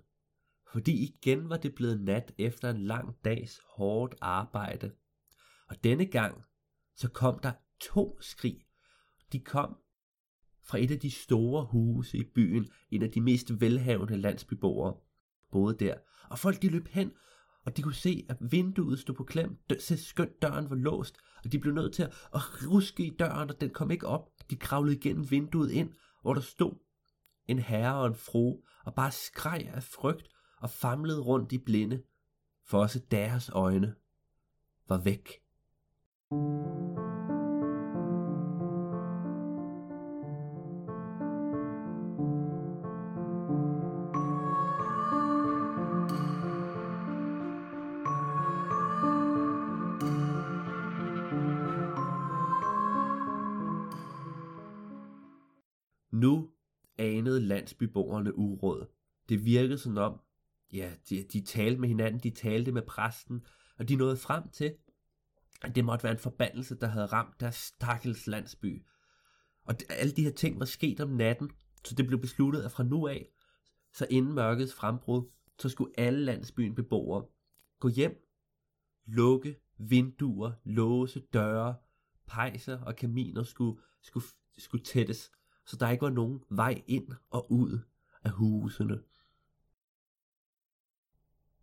Fordi 0.73 1.05
igen 1.05 1.49
var 1.49 1.57
det 1.57 1.75
blevet 1.75 2.01
nat 2.01 2.35
efter 2.39 2.71
en 2.71 2.81
lang 2.81 3.25
dags 3.25 3.61
hårdt 3.77 4.15
arbejde. 4.21 4.93
Og 5.67 5.85
denne 5.85 6.07
gang, 6.07 6.45
så 6.95 7.11
kom 7.11 7.39
der 7.39 7.53
to 7.81 8.21
skrig. 8.21 8.67
De 9.33 9.41
kom 9.41 9.77
fra 10.63 10.79
et 10.79 10.91
af 10.91 11.01
de 11.01 11.11
store 11.11 11.65
huse 11.65 12.19
i 12.19 12.25
byen, 12.35 12.71
en 12.91 13.03
af 13.03 13.11
de 13.11 13.21
mest 13.21 13.61
velhavende 13.61 14.17
landsbyboere 14.17 14.97
boede 15.51 15.77
der. 15.85 15.99
Og 16.31 16.39
folk 16.39 16.63
de 16.63 16.69
løb 16.69 16.89
hen, 16.89 17.13
og 17.65 17.77
de 17.77 17.83
kunne 17.83 17.95
se, 17.95 18.27
at 18.29 18.37
vinduet 18.41 18.99
stod 18.99 19.15
på 19.15 19.25
klem, 19.25 19.59
så 19.81 19.97
skønt 19.97 20.43
døren 20.43 20.71
var 20.71 20.77
låst, 20.77 21.17
og 21.45 21.53
de 21.53 21.59
blev 21.59 21.75
nødt 21.75 21.95
til 21.95 22.03
at 22.03 22.43
ruske 22.69 23.07
i 23.07 23.17
døren, 23.19 23.51
og 23.51 23.61
den 23.61 23.71
kom 23.71 23.91
ikke 23.91 24.07
op. 24.07 24.31
De 24.51 24.57
kravlede 24.57 24.97
igennem 24.97 25.31
vinduet 25.31 25.71
ind, 25.71 25.93
hvor 26.23 26.35
der 26.35 26.41
stod 26.41 26.73
en 27.49 27.59
herre 27.59 27.95
og 27.95 28.07
en 28.07 28.15
fru, 28.15 28.57
og 28.85 28.95
bare 28.95 29.13
skreg 29.13 29.71
af 29.75 29.83
frygt 29.83 30.29
og 30.61 30.71
famlede 30.71 31.21
rundt 31.21 31.53
i 31.53 31.59
blinde, 31.59 32.03
for 32.67 32.79
også 32.79 33.01
deres 33.11 33.49
øjne 33.49 33.95
var 34.89 34.99
væk. 34.99 35.29
Nu 36.31 37.04
landsbyboerne 57.65 58.39
uråd. 58.39 58.87
Det 59.29 59.45
virkede 59.45 59.79
som 59.79 59.97
om, 59.97 60.21
ja, 60.73 60.93
de, 61.09 61.25
de 61.33 61.41
talte 61.41 61.81
med 61.81 61.89
hinanden, 61.89 62.21
de 62.21 62.31
talte 62.31 62.73
med 62.73 62.83
præsten, 62.83 63.47
og 63.79 63.89
de 63.89 63.97
nåede 63.97 64.17
frem 64.17 64.49
til, 64.49 64.75
at 65.63 65.75
det 65.75 65.85
måtte 65.85 66.03
være 66.03 66.13
en 66.13 66.19
forbandelse, 66.19 66.75
der 66.75 66.87
havde 66.87 67.07
ramt 67.07 67.41
deres 67.41 67.55
stakkels 67.55 68.27
landsby. 68.27 68.83
Og 69.65 69.81
det, 69.81 69.87
alle 69.91 70.13
de 70.13 70.23
her 70.23 70.33
ting 70.33 70.61
var 70.61 70.65
sket 70.65 71.01
om 71.01 71.09
natten, 71.09 71.51
så 71.85 71.95
det 71.95 72.07
blev 72.07 72.21
besluttet, 72.21 72.63
at 72.63 72.73
fra 72.73 72.83
nu 72.83 73.09
af, 73.09 73.29
så 73.93 74.07
inden 74.11 74.35
mørkets 74.35 74.75
frembrud, 74.75 75.23
så 75.59 75.69
skulle 75.69 76.01
alle 76.01 76.25
landsbyen 76.25 76.75
beboere 76.75 77.27
gå 77.81 77.89
hjem, 77.89 78.27
lukke 79.07 79.57
vinduer, 79.79 80.53
låse 80.65 81.21
døre, 81.21 81.75
pejser 82.27 82.81
og 82.81 82.97
kaminer 82.97 83.43
skulle, 83.43 83.81
skulle, 84.03 84.27
skulle 84.59 84.85
tættes, 84.85 85.31
så 85.67 85.77
der 85.77 85.91
ikke 85.91 86.03
var 86.03 86.11
nogen 86.11 86.45
vej 86.49 86.83
ind 86.87 87.09
og 87.31 87.53
ud 87.53 87.79
af 88.23 88.31
husene. 88.31 89.03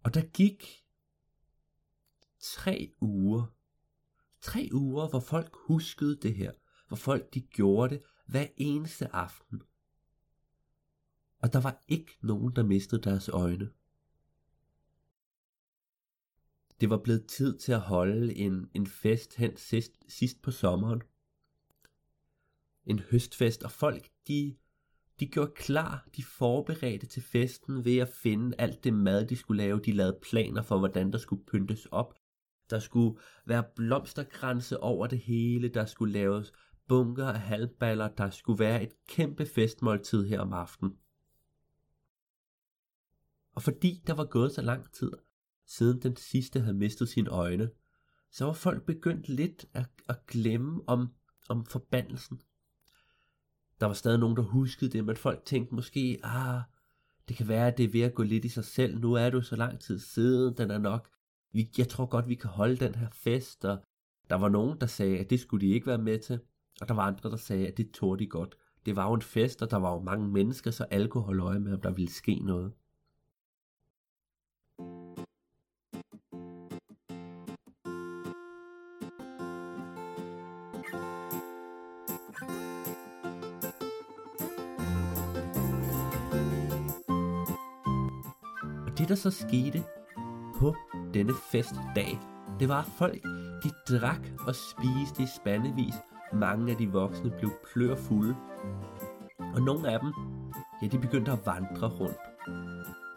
Og 0.04 0.14
der 0.14 0.22
gik 0.22 0.86
tre 2.40 2.94
uger. 3.02 3.46
Tre 4.42 4.70
uger, 4.74 5.08
hvor 5.10 5.20
folk 5.20 5.56
huskede 5.68 6.16
det 6.16 6.36
her. 6.36 6.52
Hvor 6.88 6.98
folk 6.98 7.34
de 7.34 7.42
gjorde 7.42 7.96
det 7.96 8.04
hver 8.26 8.48
eneste 8.58 9.16
aften. 9.16 9.62
Og 11.40 11.54
der 11.54 11.62
var 11.62 11.84
ikke 11.88 12.18
nogen, 12.22 12.56
der 12.56 12.64
mistede 12.64 13.02
deres 13.02 13.30
øjne. 13.30 13.72
Det 16.82 16.90
var 16.90 16.98
blevet 16.98 17.28
tid 17.28 17.60
til 17.60 17.72
at 17.72 17.82
holde 17.82 18.36
en, 18.36 18.70
en 18.74 18.88
fest 18.88 19.36
hen 19.36 19.58
sidst, 19.58 19.92
sidst 20.08 20.42
på 20.42 20.52
sommeren. 20.52 21.02
En 22.86 23.00
høstfest, 23.00 23.64
og 23.64 23.72
folk 23.72 24.10
de 24.28 24.56
de 25.22 25.28
gjorde 25.28 25.52
klar, 25.56 26.08
de 26.16 26.24
forberedte 26.24 27.08
til 27.08 27.22
festen 27.22 27.86
ved 27.86 27.98
at 27.98 28.10
finde 28.10 28.56
alt 28.58 28.84
det 28.84 28.94
mad, 28.94 29.28
de 29.28 29.36
skulle 29.36 29.64
lave. 29.64 29.80
De 29.80 29.92
lavede 29.92 30.20
planer 30.22 30.62
for, 30.62 30.80
hvordan 30.80 31.12
der 31.12 31.18
skulle 31.18 31.46
pyntes 31.46 31.86
op. 31.86 32.14
Der 32.70 32.80
skulle 32.80 33.20
være 33.46 33.64
blomsterkranse 33.76 34.80
over 34.80 35.08
det 35.08 35.20
hele, 35.20 35.68
der 35.68 35.86
skulle 35.86 36.14
laves 36.14 36.54
bunker 36.88 37.28
af 37.28 37.40
halvballer, 37.40 38.08
der 38.08 38.30
skulle 38.30 38.60
være 38.60 38.84
et 38.84 38.92
kæmpe 39.08 39.46
festmåltid 39.46 40.26
her 40.26 40.40
om 40.40 40.54
aftenen. 40.54 40.98
Og 43.56 43.62
fordi 43.62 44.04
der 44.08 44.14
var 44.14 44.26
gået 44.26 44.52
så 44.52 44.62
lang 44.62 44.94
tid, 44.94 45.12
siden 45.66 46.02
den 46.02 46.16
sidste 46.16 46.60
havde 46.60 46.78
mistet 46.78 47.10
sine 47.10 47.30
øjne, 47.30 47.70
så 48.32 48.46
var 48.46 48.54
folk 48.54 48.86
begyndt 48.86 49.30
lidt 49.30 49.66
at, 49.74 49.90
at 50.10 50.26
glemme 50.28 50.82
om, 50.88 51.14
om 51.50 51.66
forbandelsen. 51.66 52.42
Der 53.82 53.88
var 53.88 53.94
stadig 53.94 54.20
nogen, 54.20 54.38
der 54.38 54.44
huskede 54.44 54.92
det, 54.92 55.06
men 55.06 55.16
folk 55.16 55.46
tænkte 55.46 55.76
måske, 55.76 56.20
ah, 56.24 56.62
det 57.28 57.38
kan 57.38 57.48
være, 57.48 57.68
at 57.68 57.78
det 57.78 57.84
er 57.84 57.90
ved 57.90 58.02
at 58.02 58.14
gå 58.14 58.24
lidt 58.24 58.46
i 58.46 58.50
sig 58.50 58.66
selv. 58.66 59.00
Nu 59.00 59.14
er 59.14 59.30
du 59.30 59.42
så 59.42 59.56
lang 59.56 59.80
tid 59.80 60.00
siden, 60.00 60.58
den 60.58 60.72
er 60.72 60.78
nok. 60.78 61.10
Vi, 61.54 61.70
jeg 61.78 61.88
tror 61.90 62.06
godt, 62.06 62.28
vi 62.28 62.36
kan 62.36 62.50
holde 62.50 62.78
den 62.78 62.96
her 62.96 63.10
fest. 63.12 63.66
Og 63.66 63.78
der 64.30 64.36
var 64.36 64.50
nogen, 64.50 64.78
der 64.82 64.88
sagde, 64.88 65.20
at 65.20 65.30
det 65.30 65.40
skulle 65.40 65.68
de 65.68 65.74
ikke 65.74 65.88
være 65.88 65.98
med 65.98 66.20
til. 66.20 66.40
Og 66.82 66.88
der 66.88 66.94
var 66.94 67.04
andre, 67.04 67.30
der 67.30 67.38
sagde, 67.38 67.68
at 67.68 67.78
det 67.78 67.92
tog 67.92 68.20
de 68.20 68.28
godt. 68.28 68.56
Det 68.86 68.96
var 68.96 69.08
jo 69.08 69.14
en 69.14 69.22
fest, 69.22 69.62
og 69.62 69.72
der 69.72 69.78
var 69.78 69.94
jo 69.94 70.00
mange 70.00 70.28
mennesker, 70.28 70.72
så 70.72 70.84
alle 70.84 71.08
kunne 71.08 71.24
holde 71.24 71.44
øje 71.44 71.60
med, 71.60 71.74
om 71.74 71.82
der 71.82 71.92
ville 71.92 72.12
ske 72.12 72.36
noget. 72.36 72.74
Der 89.12 89.16
så 89.16 89.32
skete 89.32 89.84
på 90.60 90.76
denne 91.14 91.34
festdag, 91.52 92.20
det 92.60 92.70
var 92.70 92.84
folk, 92.84 93.24
de 93.64 93.70
drak 93.90 94.28
og 94.48 94.56
spiste 94.56 95.24
i 95.24 95.28
spandevis. 95.42 95.94
Mange 96.34 96.72
af 96.72 96.78
de 96.78 96.92
voksne 96.92 97.30
blev 97.40 97.52
plørfulde. 97.74 98.36
Og 99.40 99.62
nogle 99.62 99.92
af 99.92 100.00
dem, 100.00 100.14
ja, 100.82 100.88
de 100.88 101.00
begyndte 101.00 101.32
at 101.32 101.46
vandre 101.46 101.88
rundt. 101.88 102.18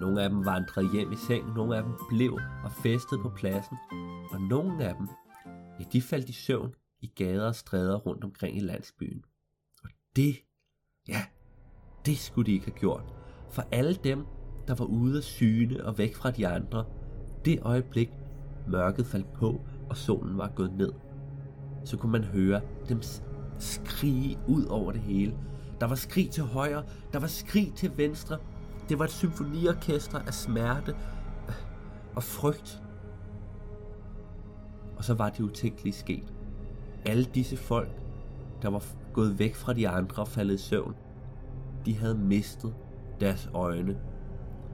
Nogle 0.01 0.23
af 0.23 0.31
dem 0.31 0.45
vandrede 0.45 0.93
hjem 0.93 1.13
i 1.13 1.17
seng, 1.17 1.55
nogle 1.55 1.77
af 1.77 1.83
dem 1.83 1.93
blev 2.09 2.39
og 2.65 2.73
festede 2.73 3.23
på 3.23 3.29
pladsen. 3.29 3.77
Og 4.31 4.41
nogle 4.41 4.85
af 4.85 4.95
dem, 4.95 5.09
ja, 5.81 5.85
de 5.93 6.03
faldt 6.03 6.29
i 6.29 6.33
søvn 6.33 6.75
i 7.01 7.07
gader 7.07 7.47
og 7.47 7.55
stræder 7.55 7.97
rundt 7.97 8.25
omkring 8.25 8.57
i 8.57 8.61
landsbyen. 8.61 9.25
Og 9.85 9.91
det, 10.17 10.37
ja, 11.09 11.25
det 12.07 12.19
skulle 12.19 12.47
de 12.47 12.53
ikke 12.53 12.67
have 12.67 12.79
gjort. 12.79 13.15
For 13.51 13.65
alle 13.73 13.95
dem, 13.95 14.27
der 14.69 14.75
var 14.75 14.85
ude 14.85 15.17
af 15.17 15.23
syne 15.23 15.87
og 15.87 15.99
væk 15.99 16.15
fra 16.15 16.31
de 16.31 16.49
andre. 16.49 16.85
Det 17.45 17.59
øjeblik, 17.63 18.11
mørket 18.67 19.07
faldt 19.07 19.33
på, 19.33 19.61
og 19.91 19.97
solen 19.97 20.39
var 20.39 20.49
gået 20.49 20.73
ned, 20.73 20.93
så 21.85 21.97
kunne 21.97 22.13
man 22.13 22.25
høre 22.25 22.61
dem 22.89 23.03
skrige 23.59 24.39
ud 24.49 24.65
over 24.65 24.93
det 24.93 25.01
hele. 25.01 25.35
Der 25.81 25.87
var 25.87 25.95
skrig 25.95 26.31
til 26.31 26.43
højre, 26.43 26.83
der 27.13 27.19
var 27.19 27.27
skrig 27.27 27.73
til 27.77 27.93
venstre. 27.97 28.39
Det 28.89 28.99
var 28.99 29.05
et 29.05 29.11
symfoniorkester 29.11 30.19
af 30.19 30.35
smerte 30.35 30.97
øh, 31.49 31.55
og 32.17 32.23
frygt. 32.23 32.83
Og 34.97 35.05
så 35.05 35.15
var 35.15 35.29
det 35.29 35.41
utænkelige 35.41 35.95
sket. 35.95 36.33
Alle 37.07 37.25
disse 37.25 37.57
folk, 37.57 37.91
der 38.63 38.69
var 38.69 38.83
gået 39.13 39.39
væk 39.39 39.55
fra 39.55 39.73
de 39.73 39.89
andre 39.89 40.23
og 40.23 40.29
faldet 40.29 40.55
i 40.55 40.59
søvn, 40.59 40.95
de 41.87 41.97
havde 41.97 42.15
mistet 42.15 42.75
deres 43.21 43.51
øjne 43.55 43.97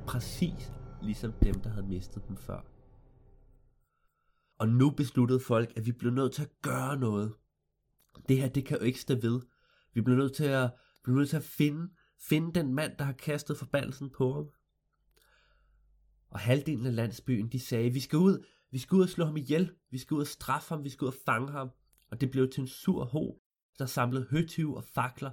præcis 0.07 0.73
ligesom 1.03 1.33
dem, 1.33 1.61
der 1.61 1.71
havde 1.71 1.87
mistet 1.87 2.29
dem 2.29 2.37
før. 2.37 2.61
Og 4.59 4.69
nu 4.69 4.91
besluttede 4.91 5.41
folk, 5.41 5.73
at 5.77 5.87
vi 5.87 5.93
blev 5.93 6.13
nødt 6.13 6.33
til 6.33 6.43
at 6.43 6.63
gøre 6.63 6.97
noget. 6.97 7.35
Det 8.29 8.37
her, 8.37 8.49
det 8.49 8.65
kan 8.65 8.79
jo 8.79 8.85
ikke 8.85 9.01
stå 9.01 9.15
ved. 9.15 9.41
Vi 9.95 10.01
blev 10.01 10.17
nødt 10.17 10.35
til 10.35 10.45
at, 10.45 10.71
blev 11.03 11.17
nødt 11.17 11.29
til 11.29 11.37
at 11.37 11.45
finde, 11.45 11.89
finde 12.29 12.53
den 12.61 12.75
mand, 12.75 12.97
der 12.99 13.05
har 13.05 13.13
kastet 13.13 13.57
forbandelsen 13.57 14.11
på 14.11 14.35
ham. 14.35 14.51
Og 16.31 16.39
halvdelen 16.39 16.87
af 16.87 16.95
landsbyen, 16.95 17.49
de 17.49 17.61
sagde, 17.61 17.91
vi 17.91 18.01
skal 18.01 18.19
ud, 18.19 18.45
vi 18.71 18.79
skal 18.79 18.97
ud 18.97 19.03
og 19.03 19.09
slå 19.09 19.25
ham 19.25 19.37
ihjel, 19.37 19.75
vi 19.91 19.99
skal 19.99 20.15
ud 20.15 20.21
og 20.21 20.27
straffe 20.27 20.69
ham, 20.69 20.85
vi 20.85 20.89
skal 20.89 21.05
ud 21.05 21.11
og 21.11 21.19
fange 21.27 21.53
ham. 21.53 21.71
Og 22.11 22.21
det 22.21 22.31
blev 22.31 22.51
til 22.51 22.61
en 22.61 22.67
sur 22.67 23.05
ho, 23.05 23.43
der 23.79 23.87
samlede 23.87 24.27
høtyve 24.31 24.77
og 24.77 24.85
fakler. 24.85 25.31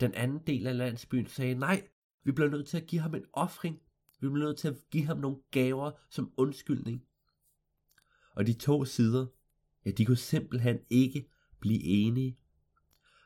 Den 0.00 0.14
anden 0.14 0.46
del 0.46 0.66
af 0.66 0.76
landsbyen 0.76 1.26
sagde, 1.26 1.54
nej, 1.54 1.88
vi 2.24 2.32
bliver 2.32 2.50
nødt 2.50 2.66
til 2.66 2.76
at 2.76 2.86
give 2.86 3.00
ham 3.00 3.14
en 3.14 3.24
offring. 3.32 3.76
Vi 4.20 4.28
bliver 4.28 4.46
nødt 4.46 4.58
til 4.58 4.68
at 4.68 4.76
give 4.90 5.04
ham 5.04 5.18
nogle 5.18 5.38
gaver 5.50 5.90
som 6.10 6.32
undskyldning. 6.36 7.04
Og 8.34 8.46
de 8.46 8.52
to 8.52 8.84
sider, 8.84 9.26
ja, 9.84 9.90
de 9.90 10.04
kunne 10.04 10.16
simpelthen 10.16 10.78
ikke 10.90 11.30
blive 11.60 11.82
enige. 11.82 12.38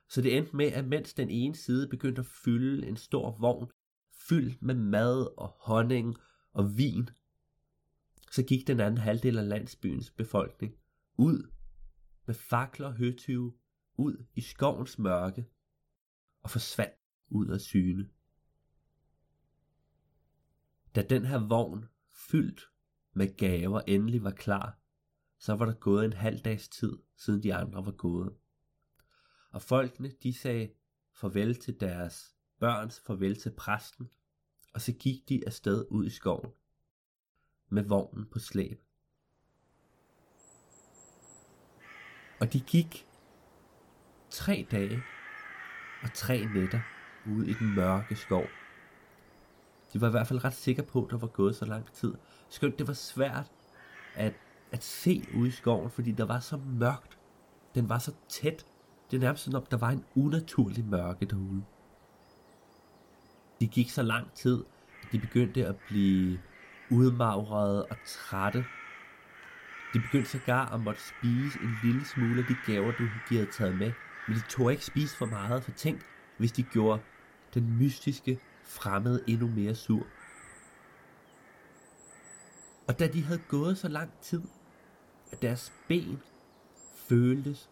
Så 0.08 0.22
det 0.22 0.36
endte 0.36 0.56
med, 0.56 0.66
at 0.66 0.88
mens 0.88 1.14
den 1.14 1.30
ene 1.30 1.56
side 1.56 1.88
begyndte 1.88 2.20
at 2.20 2.26
fylde 2.26 2.86
en 2.86 2.96
stor 2.96 3.38
vogn, 3.40 3.70
fyldt 4.28 4.62
med 4.62 4.74
mad 4.74 5.38
og 5.38 5.48
honning 5.48 6.16
og 6.52 6.76
vin, 6.76 7.08
så 8.30 8.42
gik 8.42 8.66
den 8.66 8.80
anden 8.80 8.98
halvdel 8.98 9.38
af 9.38 9.48
landsbyens 9.48 10.10
befolkning 10.10 10.74
ud 11.16 11.50
med 12.26 12.34
fakler 12.34 12.86
og 12.86 12.94
høtyve 12.94 13.54
ud 13.96 14.26
i 14.34 14.40
skovens 14.40 14.98
mørke 14.98 15.46
og 16.42 16.50
forsvandt 16.50 16.94
ud 17.28 17.48
af 17.48 17.60
syne. 17.60 18.08
Da 20.94 21.02
den 21.02 21.24
her 21.24 21.38
vogn 21.48 21.88
fyldt 22.12 22.70
med 23.12 23.36
gaver 23.36 23.80
endelig 23.86 24.24
var 24.24 24.30
klar, 24.30 24.78
så 25.38 25.54
var 25.54 25.64
der 25.64 25.74
gået 25.74 26.04
en 26.04 26.12
halv 26.12 26.40
dags 26.40 26.68
tid, 26.68 26.98
siden 27.16 27.42
de 27.42 27.54
andre 27.54 27.86
var 27.86 27.92
gået. 27.92 28.34
Og 29.50 29.62
folkene, 29.62 30.12
de 30.22 30.34
sagde 30.34 30.70
farvel 31.12 31.54
til 31.54 31.80
deres 31.80 32.34
børns 32.60 33.00
farvel 33.06 33.40
til 33.40 33.50
præsten, 33.50 34.10
og 34.74 34.80
så 34.80 34.92
gik 34.92 35.28
de 35.28 35.46
afsted 35.46 35.86
ud 35.90 36.06
i 36.06 36.10
skoven 36.10 36.50
med 37.68 37.82
vognen 37.82 38.26
på 38.26 38.38
slæb. 38.38 38.80
Og 42.40 42.52
de 42.52 42.60
gik 42.60 43.06
tre 44.30 44.66
dage 44.70 45.02
og 46.02 46.12
tre 46.14 46.46
nætter 46.54 46.80
ude 47.26 47.50
i 47.50 47.52
den 47.52 47.74
mørke 47.74 48.16
skov. 48.16 48.44
De 49.94 50.00
var 50.00 50.06
i 50.06 50.10
hvert 50.10 50.26
fald 50.26 50.44
ret 50.44 50.54
sikre 50.54 50.82
på, 50.82 51.04
at 51.04 51.10
der 51.10 51.18
var 51.18 51.26
gået 51.26 51.56
så 51.56 51.64
lang 51.64 51.92
tid. 51.92 52.14
Skønt 52.48 52.78
det 52.78 52.88
var 52.88 52.94
svært 52.94 53.52
at, 54.14 54.34
at 54.72 54.84
se 54.84 55.28
ude 55.34 55.48
i 55.48 55.50
skoven, 55.50 55.90
fordi 55.90 56.12
der 56.12 56.24
var 56.24 56.40
så 56.40 56.56
mørkt. 56.56 57.18
Den 57.74 57.88
var 57.88 57.98
så 57.98 58.12
tæt. 58.28 58.66
Det 59.10 59.16
er 59.16 59.20
nærmest 59.20 59.44
som 59.44 59.54
om, 59.54 59.66
der 59.70 59.76
var 59.76 59.90
en 59.90 60.04
unaturlig 60.16 60.84
mørke 60.84 61.26
derude. 61.26 61.64
De 63.60 63.66
gik 63.66 63.90
så 63.90 64.02
lang 64.02 64.32
tid, 64.32 64.64
at 65.02 65.12
de 65.12 65.18
begyndte 65.18 65.66
at 65.66 65.76
blive 65.88 66.38
udmagrede 66.90 67.86
og 67.86 67.96
trætte. 68.06 68.64
De 69.94 70.00
begyndte 70.00 70.30
sågar 70.30 70.74
at 70.74 70.80
måtte 70.80 71.00
spise 71.02 71.58
en 71.62 71.74
lille 71.82 72.04
smule 72.04 72.40
af 72.40 72.46
de 72.48 72.56
gaver, 72.66 72.92
du 72.92 73.08
havde 73.28 73.46
taget 73.46 73.78
med. 73.78 73.92
Men 74.28 74.36
de 74.36 74.42
tog 74.48 74.72
ikke 74.72 74.84
spise 74.84 75.16
for 75.16 75.26
meget, 75.26 75.64
for 75.64 75.70
tænk, 75.70 76.00
hvis 76.38 76.52
de 76.52 76.62
gjorde 76.62 77.02
den 77.54 77.78
mystiske 77.78 78.38
fremmede 78.64 79.24
endnu 79.26 79.46
mere 79.48 79.74
sur. 79.74 80.06
Og 82.88 82.98
da 82.98 83.06
de 83.06 83.22
havde 83.22 83.42
gået 83.48 83.78
så 83.78 83.88
lang 83.88 84.10
tid, 84.20 84.42
at 85.32 85.42
deres 85.42 85.72
ben 85.88 86.18
føltes 86.94 87.70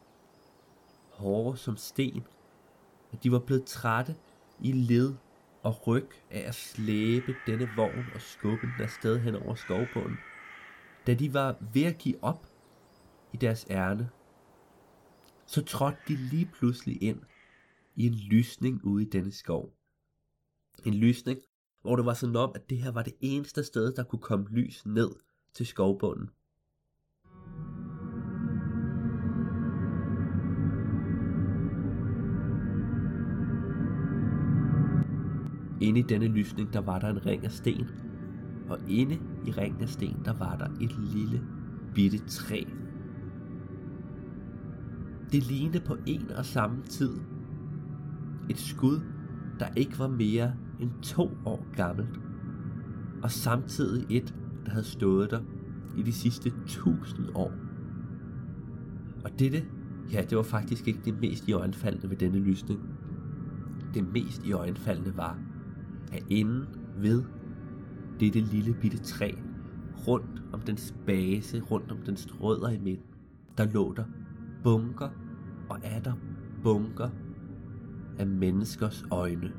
hårde 1.11 1.57
som 1.57 1.77
sten, 1.77 2.27
at 3.13 3.23
de 3.23 3.33
var 3.33 3.39
blevet 3.39 3.65
trætte 3.65 4.17
i 4.61 4.73
led 4.73 5.15
og 5.63 5.87
ryg 5.87 6.09
af 6.31 6.41
at 6.41 6.55
slæbe 6.55 7.35
denne 7.47 7.69
vogn 7.77 8.05
og 8.15 8.21
skubbe 8.21 8.67
den 8.67 8.85
afsted 8.85 9.19
hen 9.19 9.35
over 9.35 9.55
skovbunden. 9.55 10.19
Da 11.07 11.15
de 11.15 11.35
var 11.35 11.57
ved 11.73 11.83
at 11.83 11.99
give 11.99 12.25
op 12.25 12.47
i 13.33 13.37
deres 13.37 13.67
ærne, 13.71 14.11
så 15.47 15.65
trådte 15.65 15.99
de 16.09 16.17
lige 16.17 16.51
pludselig 16.55 17.03
ind 17.03 17.21
i 17.97 18.07
en 18.07 18.15
lysning 18.15 18.85
ude 18.85 19.03
i 19.03 19.09
denne 19.09 19.33
skov. 19.33 19.71
En 20.85 20.95
lysning, 20.95 21.39
hvor 21.83 21.97
det 21.97 22.05
var 22.05 22.15
sådan 22.15 22.37
om, 22.37 22.53
at 22.55 22.71
det 22.71 22.79
her 22.79 22.93
var 22.93 23.03
det 23.03 23.15
eneste 23.21 23.65
sted, 23.65 23.93
der 23.93 24.05
kunne 24.05 24.23
komme 24.23 24.47
lys 24.51 24.87
ned 24.87 25.11
til 25.55 25.67
skovbunden. 25.67 26.31
Inde 35.81 36.01
i 36.01 36.03
denne 36.03 36.27
lysning, 36.27 36.73
der 36.73 36.81
var 36.81 36.99
der 36.99 37.09
en 37.09 37.27
ring 37.27 37.45
af 37.45 37.53
sten, 37.53 37.87
og 38.69 38.79
inde 38.89 39.15
i 39.47 39.51
ringen 39.51 39.83
af 39.83 39.89
sten, 39.89 40.23
der 40.25 40.33
var 40.39 40.57
der 40.57 40.69
et 40.81 40.99
lille 41.15 41.43
bitte 41.95 42.19
træ. 42.19 42.65
Det 45.33 45.43
lignede 45.43 45.81
på 45.81 45.97
en 46.07 46.31
og 46.31 46.45
samme 46.45 46.83
tid 46.83 47.21
et 48.51 48.59
skud, 48.59 49.01
der 49.59 49.69
ikke 49.77 49.99
var 49.99 50.09
mere 50.09 50.55
end 50.83 50.91
to 51.03 51.31
år 51.45 51.67
gammelt, 51.77 52.21
og 53.23 53.31
samtidig 53.31 54.17
et, 54.17 54.35
der 54.65 54.71
havde 54.71 54.85
stået 54.85 55.31
der 55.31 55.41
i 55.97 56.03
de 56.03 56.13
sidste 56.13 56.53
tusind 56.67 57.27
år. 57.35 57.53
Og 59.25 59.31
dette, 59.39 59.65
ja, 60.13 60.23
det 60.31 60.37
var 60.37 60.43
faktisk 60.43 60.89
ikke 60.89 61.01
det 61.05 61.21
mest 61.21 61.49
i 61.49 61.53
øjenfaldende 61.53 62.11
ved 62.11 62.17
denne 62.17 62.39
lysning. 62.39 62.81
Det 63.95 64.13
mest 64.13 64.45
i 64.45 64.53
øjenfaldende 64.53 65.17
var, 65.17 65.39
at 66.13 66.25
inden 66.31 66.67
ved 66.97 67.25
dette 68.21 68.41
lille 68.41 68.77
bitte 68.81 68.99
træ, 68.99 69.33
rundt 70.09 70.43
om 70.53 70.61
dens 70.61 70.95
base, 71.07 71.61
rundt 71.61 71.93
om 71.93 71.99
dens 72.07 72.29
rødder 72.41 72.69
i 72.69 72.79
midten, 72.79 73.07
der 73.59 73.65
lå 73.65 73.93
der 73.97 74.05
bunker 74.63 75.09
og 75.69 75.79
er 75.83 76.01
der 76.01 76.13
bunker 76.63 77.09
af 78.19 78.27
menneskers 78.27 79.05
øjne. 79.11 79.53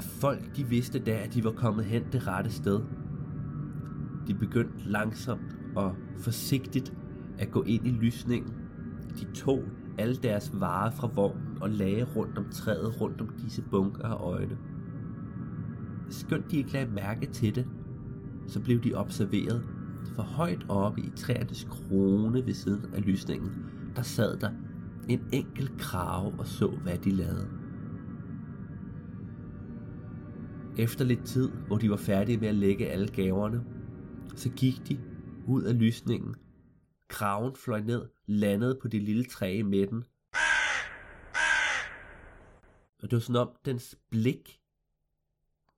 Og 0.00 0.04
folk 0.04 0.56
de 0.56 0.64
vidste 0.64 0.98
da, 0.98 1.10
at 1.10 1.34
de 1.34 1.44
var 1.44 1.50
kommet 1.50 1.84
hen 1.84 2.02
det 2.12 2.26
rette 2.26 2.50
sted. 2.50 2.80
De 4.26 4.34
begyndte 4.34 4.90
langsomt 4.90 5.58
og 5.76 5.96
forsigtigt 6.18 6.92
at 7.38 7.50
gå 7.50 7.62
ind 7.62 7.86
i 7.86 7.90
lysningen. 7.90 8.54
De 9.20 9.24
tog 9.34 9.62
alle 9.98 10.16
deres 10.16 10.60
varer 10.60 10.90
fra 10.90 11.10
vognen 11.14 11.58
og 11.60 11.70
lagde 11.70 12.04
rundt 12.04 12.38
om 12.38 12.44
træet, 12.50 13.00
rundt 13.00 13.20
om 13.20 13.28
disse 13.28 13.62
bunker 13.62 14.04
af 14.04 14.14
øjne. 14.14 14.58
Skønt 16.08 16.50
de 16.50 16.56
ikke 16.56 16.72
lagde 16.72 16.92
mærke 16.92 17.26
til 17.26 17.54
det, 17.54 17.66
så 18.46 18.60
blev 18.60 18.82
de 18.82 18.94
observeret. 18.94 19.64
For 20.14 20.22
højt 20.22 20.66
oppe 20.68 21.00
i 21.00 21.10
træernes 21.16 21.66
krone 21.70 22.46
ved 22.46 22.54
siden 22.54 22.94
af 22.94 23.06
lysningen, 23.06 23.50
der 23.96 24.02
sad 24.02 24.36
der 24.36 24.50
en 25.08 25.20
enkelt 25.32 25.72
krave 25.78 26.32
og 26.38 26.46
så, 26.46 26.68
hvad 26.68 26.98
de 26.98 27.10
lavede. 27.10 27.59
Efter 30.80 31.04
lidt 31.04 31.26
tid, 31.26 31.48
hvor 31.48 31.78
de 31.78 31.90
var 31.90 31.96
færdige 31.96 32.38
med 32.38 32.48
at 32.48 32.54
lægge 32.54 32.88
alle 32.88 33.08
gaverne, 33.08 33.64
så 34.36 34.50
gik 34.50 34.88
de 34.88 35.00
ud 35.46 35.62
af 35.62 35.78
lysningen. 35.78 36.34
Kraven 37.08 37.56
fløj 37.56 37.80
ned, 37.80 38.08
landede 38.26 38.78
på 38.82 38.88
det 38.88 39.02
lille 39.02 39.24
træ 39.24 39.54
i 39.54 39.62
midten. 39.62 40.04
Og 43.02 43.10
det 43.10 43.12
var 43.12 43.18
sådan 43.18 43.36
om 43.40 43.56
dens 43.64 43.98
blik, 44.10 44.60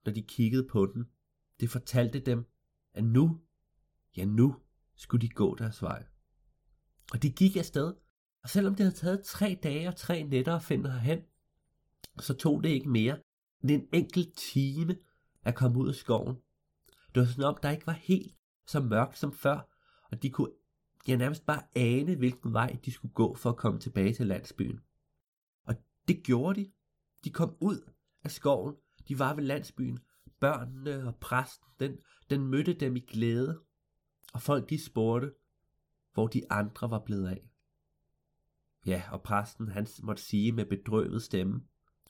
når 0.05 0.13
de 0.13 0.23
kiggede 0.23 0.69
på 0.69 0.87
den, 0.87 1.05
det 1.61 1.71
fortalte 1.71 2.21
dem, 2.21 2.47
at 2.95 3.05
nu, 3.05 3.41
ja 4.17 4.25
nu, 4.25 4.57
skulle 4.97 5.27
de 5.27 5.33
gå 5.33 5.55
deres 5.55 5.83
vej. 5.83 6.05
Og 7.13 7.23
de 7.23 7.31
gik 7.31 7.57
afsted, 7.57 7.95
og 8.43 8.49
selvom 8.49 8.75
det 8.75 8.85
havde 8.85 8.97
taget 8.97 9.25
tre 9.25 9.59
dage 9.63 9.89
og 9.89 9.97
tre 9.97 10.23
nætter 10.23 10.57
at 10.57 10.63
finde 10.63 10.91
herhen, 10.91 11.23
så 12.21 12.35
tog 12.35 12.65
det 12.65 12.69
ikke 12.69 12.89
mere 12.89 13.19
end 13.63 13.71
en 13.71 13.89
enkelt 13.93 14.37
time 14.37 14.97
at 15.43 15.55
komme 15.55 15.79
ud 15.79 15.89
af 15.89 15.95
skoven. 15.95 16.37
Det 17.15 17.21
var 17.21 17.27
sådan 17.27 17.45
om, 17.45 17.59
der 17.63 17.71
ikke 17.71 17.87
var 17.87 17.93
helt 17.93 18.37
så 18.67 18.81
mørkt 18.81 19.19
som 19.19 19.33
før, 19.33 19.69
og 20.11 20.23
de 20.23 20.31
kunne 20.31 20.53
ja, 21.09 21.17
nærmest 21.17 21.47
bare 21.47 21.63
ane, 21.77 22.15
hvilken 22.15 22.53
vej 22.53 22.79
de 22.85 22.93
skulle 22.93 23.15
gå 23.15 23.35
for 23.35 23.51
at 23.51 23.57
komme 23.57 23.81
tilbage 23.81 24.15
til 24.15 24.27
landsbyen. 24.27 24.81
Og 25.65 25.75
det 26.09 26.23
gjorde 26.25 26.61
de. 26.61 26.73
De 27.25 27.31
kom 27.31 27.57
ud 27.61 27.93
af 28.25 28.31
skoven, 28.31 28.75
de 29.09 29.19
var 29.19 29.35
ved 29.35 29.45
landsbyen, 29.45 29.99
børnene 30.41 31.07
og 31.07 31.17
præsten, 31.17 31.69
den, 31.81 31.99
den 32.31 32.47
mødte 32.47 32.75
dem 32.75 32.97
i 32.97 33.01
glæde, 33.01 33.61
og 34.33 34.43
folk 34.43 34.71
de 34.71 34.85
spurgte, 34.85 35.33
hvor 36.13 36.27
de 36.27 36.53
andre 36.53 36.91
var 36.91 36.99
blevet 36.99 37.29
af. 37.29 37.49
Ja, 38.87 39.03
og 39.11 39.23
præsten 39.23 39.69
han 39.69 39.87
måtte 40.03 40.23
sige 40.23 40.53
med 40.53 40.67
bedrøvet 40.67 41.23
stemme 41.23 41.63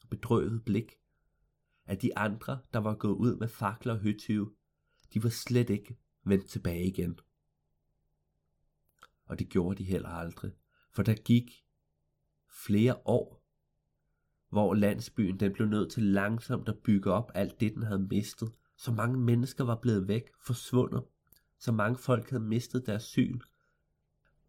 og 0.03 0.09
bedrøvet 0.09 0.65
blik, 0.65 0.93
at 1.87 2.03
de 2.03 2.19
andre, 2.19 2.61
der 2.73 2.79
var 2.79 2.95
gået 2.95 3.17
ud 3.17 3.37
med 3.37 3.49
fakler 3.49 3.93
og 3.93 3.99
høtyve, 3.99 4.53
de 5.15 5.23
var 5.23 5.29
slet 5.29 5.71
ikke 5.71 5.97
vendt 6.25 6.47
tilbage 6.47 6.87
igen. 6.87 7.19
Og 9.27 9.39
det 9.39 9.49
gjorde 9.49 9.79
de 9.79 9.85
heller 9.85 10.09
aldrig, 10.09 10.53
for 10.91 11.03
der 11.03 11.15
gik 11.15 11.65
flere 12.65 12.97
år, 13.05 13.43
hvor 14.49 14.75
landsbyen 14.75 15.41
den 15.41 15.53
blev 15.53 15.69
nødt 15.69 15.93
til 15.93 16.03
langsomt 16.03 16.69
at 16.69 16.79
bygge 16.79 17.13
op 17.13 17.31
alt 17.35 17.61
det, 17.61 17.75
den 17.75 17.83
havde 17.83 18.07
mistet. 18.11 18.53
Så 18.77 18.93
mange 18.93 19.19
mennesker 19.19 19.65
var 19.65 19.77
blevet 19.77 20.09
væk, 20.09 20.31
forsvundet. 20.41 21.03
Så 21.59 21.73
mange 21.73 21.99
folk 21.99 22.31
havde 22.31 22.43
mistet 22.43 22.87
deres 22.87 23.03
syn. 23.03 23.41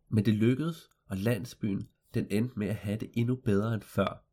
Men 0.10 0.26
det 0.26 0.34
lykkedes, 0.34 0.90
og 1.06 1.18
landsbyen 1.18 1.90
den 2.14 2.28
endte 2.30 2.60
med 2.60 2.68
at 2.68 2.76
have 2.76 2.98
det 2.98 3.12
endnu 3.14 3.36
bedre 3.36 3.74
end 3.74 3.82
før. 3.82 4.26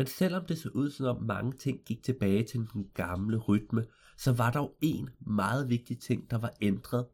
Men 0.00 0.06
selvom 0.06 0.46
det 0.46 0.58
så 0.58 0.68
ud 0.68 0.90
som 0.90 1.16
om 1.16 1.22
mange 1.22 1.52
ting 1.52 1.84
gik 1.84 2.02
tilbage 2.02 2.44
til 2.44 2.68
den 2.72 2.90
gamle 2.94 3.36
rytme, 3.36 3.86
så 4.16 4.32
var 4.32 4.50
der 4.50 4.60
jo 4.60 4.74
en 4.80 5.10
meget 5.20 5.68
vigtig 5.68 5.98
ting, 5.98 6.30
der 6.30 6.38
var 6.38 6.52
ændret 6.60 7.08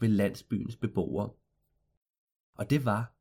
ved 0.00 0.08
landsbyens 0.08 0.76
beboere. 0.76 1.32
Og 2.54 2.70
det 2.70 2.84
var, 2.84 3.14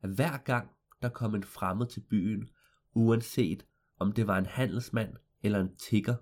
at 0.00 0.10
hver 0.10 0.36
gang 0.36 0.70
der 1.02 1.08
kom 1.08 1.34
en 1.34 1.44
fremmed 1.44 1.86
til 1.86 2.00
byen, 2.00 2.48
uanset 2.94 3.66
om 3.98 4.12
det 4.12 4.26
var 4.26 4.38
en 4.38 4.46
handelsmand 4.46 5.16
eller 5.42 5.60
en 5.60 5.76
tigger, 5.76 6.16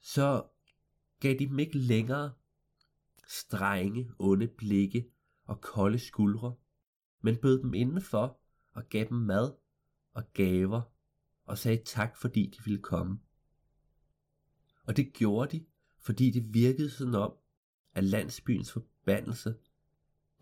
så 0.00 0.46
gav 1.20 1.34
de 1.38 1.48
dem 1.48 1.58
ikke 1.58 1.78
længere 1.78 2.32
strenge, 3.28 4.10
onde 4.18 4.48
blikke 4.48 5.10
og 5.44 5.60
kolde 5.60 5.98
skuldre, 5.98 6.54
men 7.20 7.36
bød 7.36 7.62
dem 7.62 7.74
indenfor 7.74 8.40
og 8.72 8.84
gav 8.88 9.08
dem 9.08 9.16
mad 9.16 9.63
og 10.14 10.32
gaver 10.32 10.82
og 11.44 11.58
sagde 11.58 11.82
tak, 11.84 12.16
fordi 12.16 12.46
de 12.46 12.64
ville 12.64 12.82
komme. 12.82 13.18
Og 14.84 14.96
det 14.96 15.12
gjorde 15.12 15.58
de, 15.58 15.66
fordi 15.98 16.30
det 16.30 16.54
virkede 16.54 16.90
sådan 16.90 17.14
om, 17.14 17.32
at 17.92 18.04
landsbyens 18.04 18.72
forbandelse, 18.72 19.54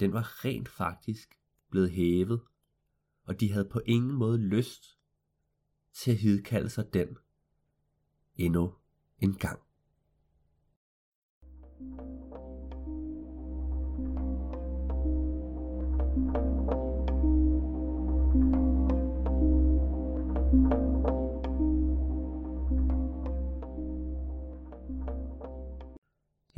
den 0.00 0.12
var 0.12 0.44
rent 0.44 0.68
faktisk 0.68 1.40
blevet 1.70 1.90
hævet, 1.90 2.40
og 3.24 3.40
de 3.40 3.52
havde 3.52 3.68
på 3.68 3.80
ingen 3.86 4.12
måde 4.12 4.38
lyst 4.38 4.98
til 5.92 6.10
at 6.10 6.16
hidkalde 6.16 6.70
sig 6.70 6.94
den 6.94 7.18
endnu 8.36 8.74
en 9.18 9.34
gang. 9.34 9.60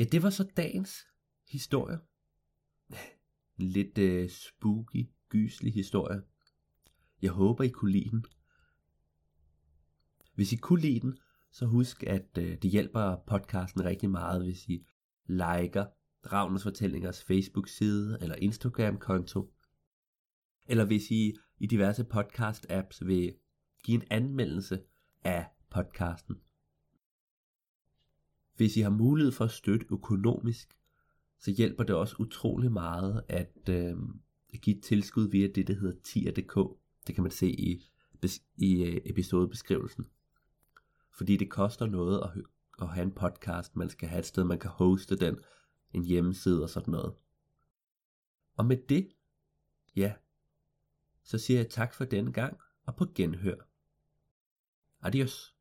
Ja, 0.04 0.08
det 0.08 0.22
var 0.22 0.30
så 0.30 0.44
dagens 0.56 1.06
historie. 1.48 1.98
En 3.58 3.66
lidt 3.66 3.98
øh, 3.98 4.30
spooky, 4.30 5.08
gyselig 5.28 5.74
historie. 5.74 6.22
Jeg 7.22 7.30
håber, 7.30 7.64
I 7.64 7.68
kunne 7.68 7.92
lide 7.92 8.10
den. 8.10 8.24
Hvis 10.34 10.52
I 10.52 10.56
kunne 10.56 10.80
lide 10.80 11.00
den, 11.00 11.18
så 11.52 11.66
husk, 11.66 12.02
at 12.02 12.38
øh, 12.38 12.58
det 12.62 12.70
hjælper 12.70 13.16
podcasten 13.26 13.84
rigtig 13.84 14.10
meget, 14.10 14.44
hvis 14.44 14.68
I 14.68 14.86
liker 15.26 15.86
Ravnens 16.32 16.62
Fortællingers 16.62 17.24
Facebook-side 17.24 18.18
eller 18.20 18.34
Instagram-konto. 18.34 19.54
Eller 20.66 20.84
hvis 20.84 21.10
I 21.10 21.32
i 21.58 21.66
diverse 21.66 22.04
podcast-apps 22.04 23.04
vil 23.04 23.34
give 23.84 23.94
en 23.94 24.06
anmeldelse 24.10 24.82
af 25.22 25.46
podcasten. 25.70 26.36
Hvis 28.56 28.76
I 28.76 28.80
har 28.80 28.90
mulighed 28.90 29.32
for 29.32 29.44
at 29.44 29.50
støtte 29.50 29.86
økonomisk, 29.90 30.68
så 31.38 31.50
hjælper 31.50 31.84
det 31.84 31.94
også 31.94 32.16
utrolig 32.18 32.72
meget 32.72 33.24
at 33.28 33.68
øh, 33.68 33.96
give 34.62 34.76
et 34.76 34.82
tilskud 34.82 35.28
via 35.28 35.46
det, 35.46 35.66
der 35.66 35.74
hedder 35.74 36.00
tier.dk. 36.04 36.78
Det 37.06 37.14
kan 37.14 37.22
man 37.22 37.30
se 37.30 37.50
i, 37.50 37.90
i 38.56 38.84
øh, 38.84 39.00
episodebeskrivelsen. 39.04 40.06
Fordi 41.10 41.36
det 41.36 41.50
koster 41.50 41.86
noget 41.86 42.22
at, 42.24 42.42
at 42.82 42.88
have 42.88 43.04
en 43.04 43.12
podcast. 43.12 43.76
Man 43.76 43.88
skal 43.88 44.08
have 44.08 44.18
et 44.18 44.26
sted, 44.26 44.44
man 44.44 44.58
kan 44.58 44.70
hoste 44.70 45.16
den, 45.16 45.38
en 45.92 46.04
hjemmeside 46.04 46.62
og 46.62 46.70
sådan 46.70 46.92
noget. 46.92 47.14
Og 48.56 48.66
med 48.66 48.76
det, 48.88 49.08
ja, 49.96 50.12
så 51.22 51.38
siger 51.38 51.60
jeg 51.60 51.70
tak 51.70 51.94
for 51.94 52.04
denne 52.04 52.32
gang, 52.32 52.58
og 52.86 52.96
på 52.96 53.06
genhør. 53.14 53.56
Adios. 55.00 55.53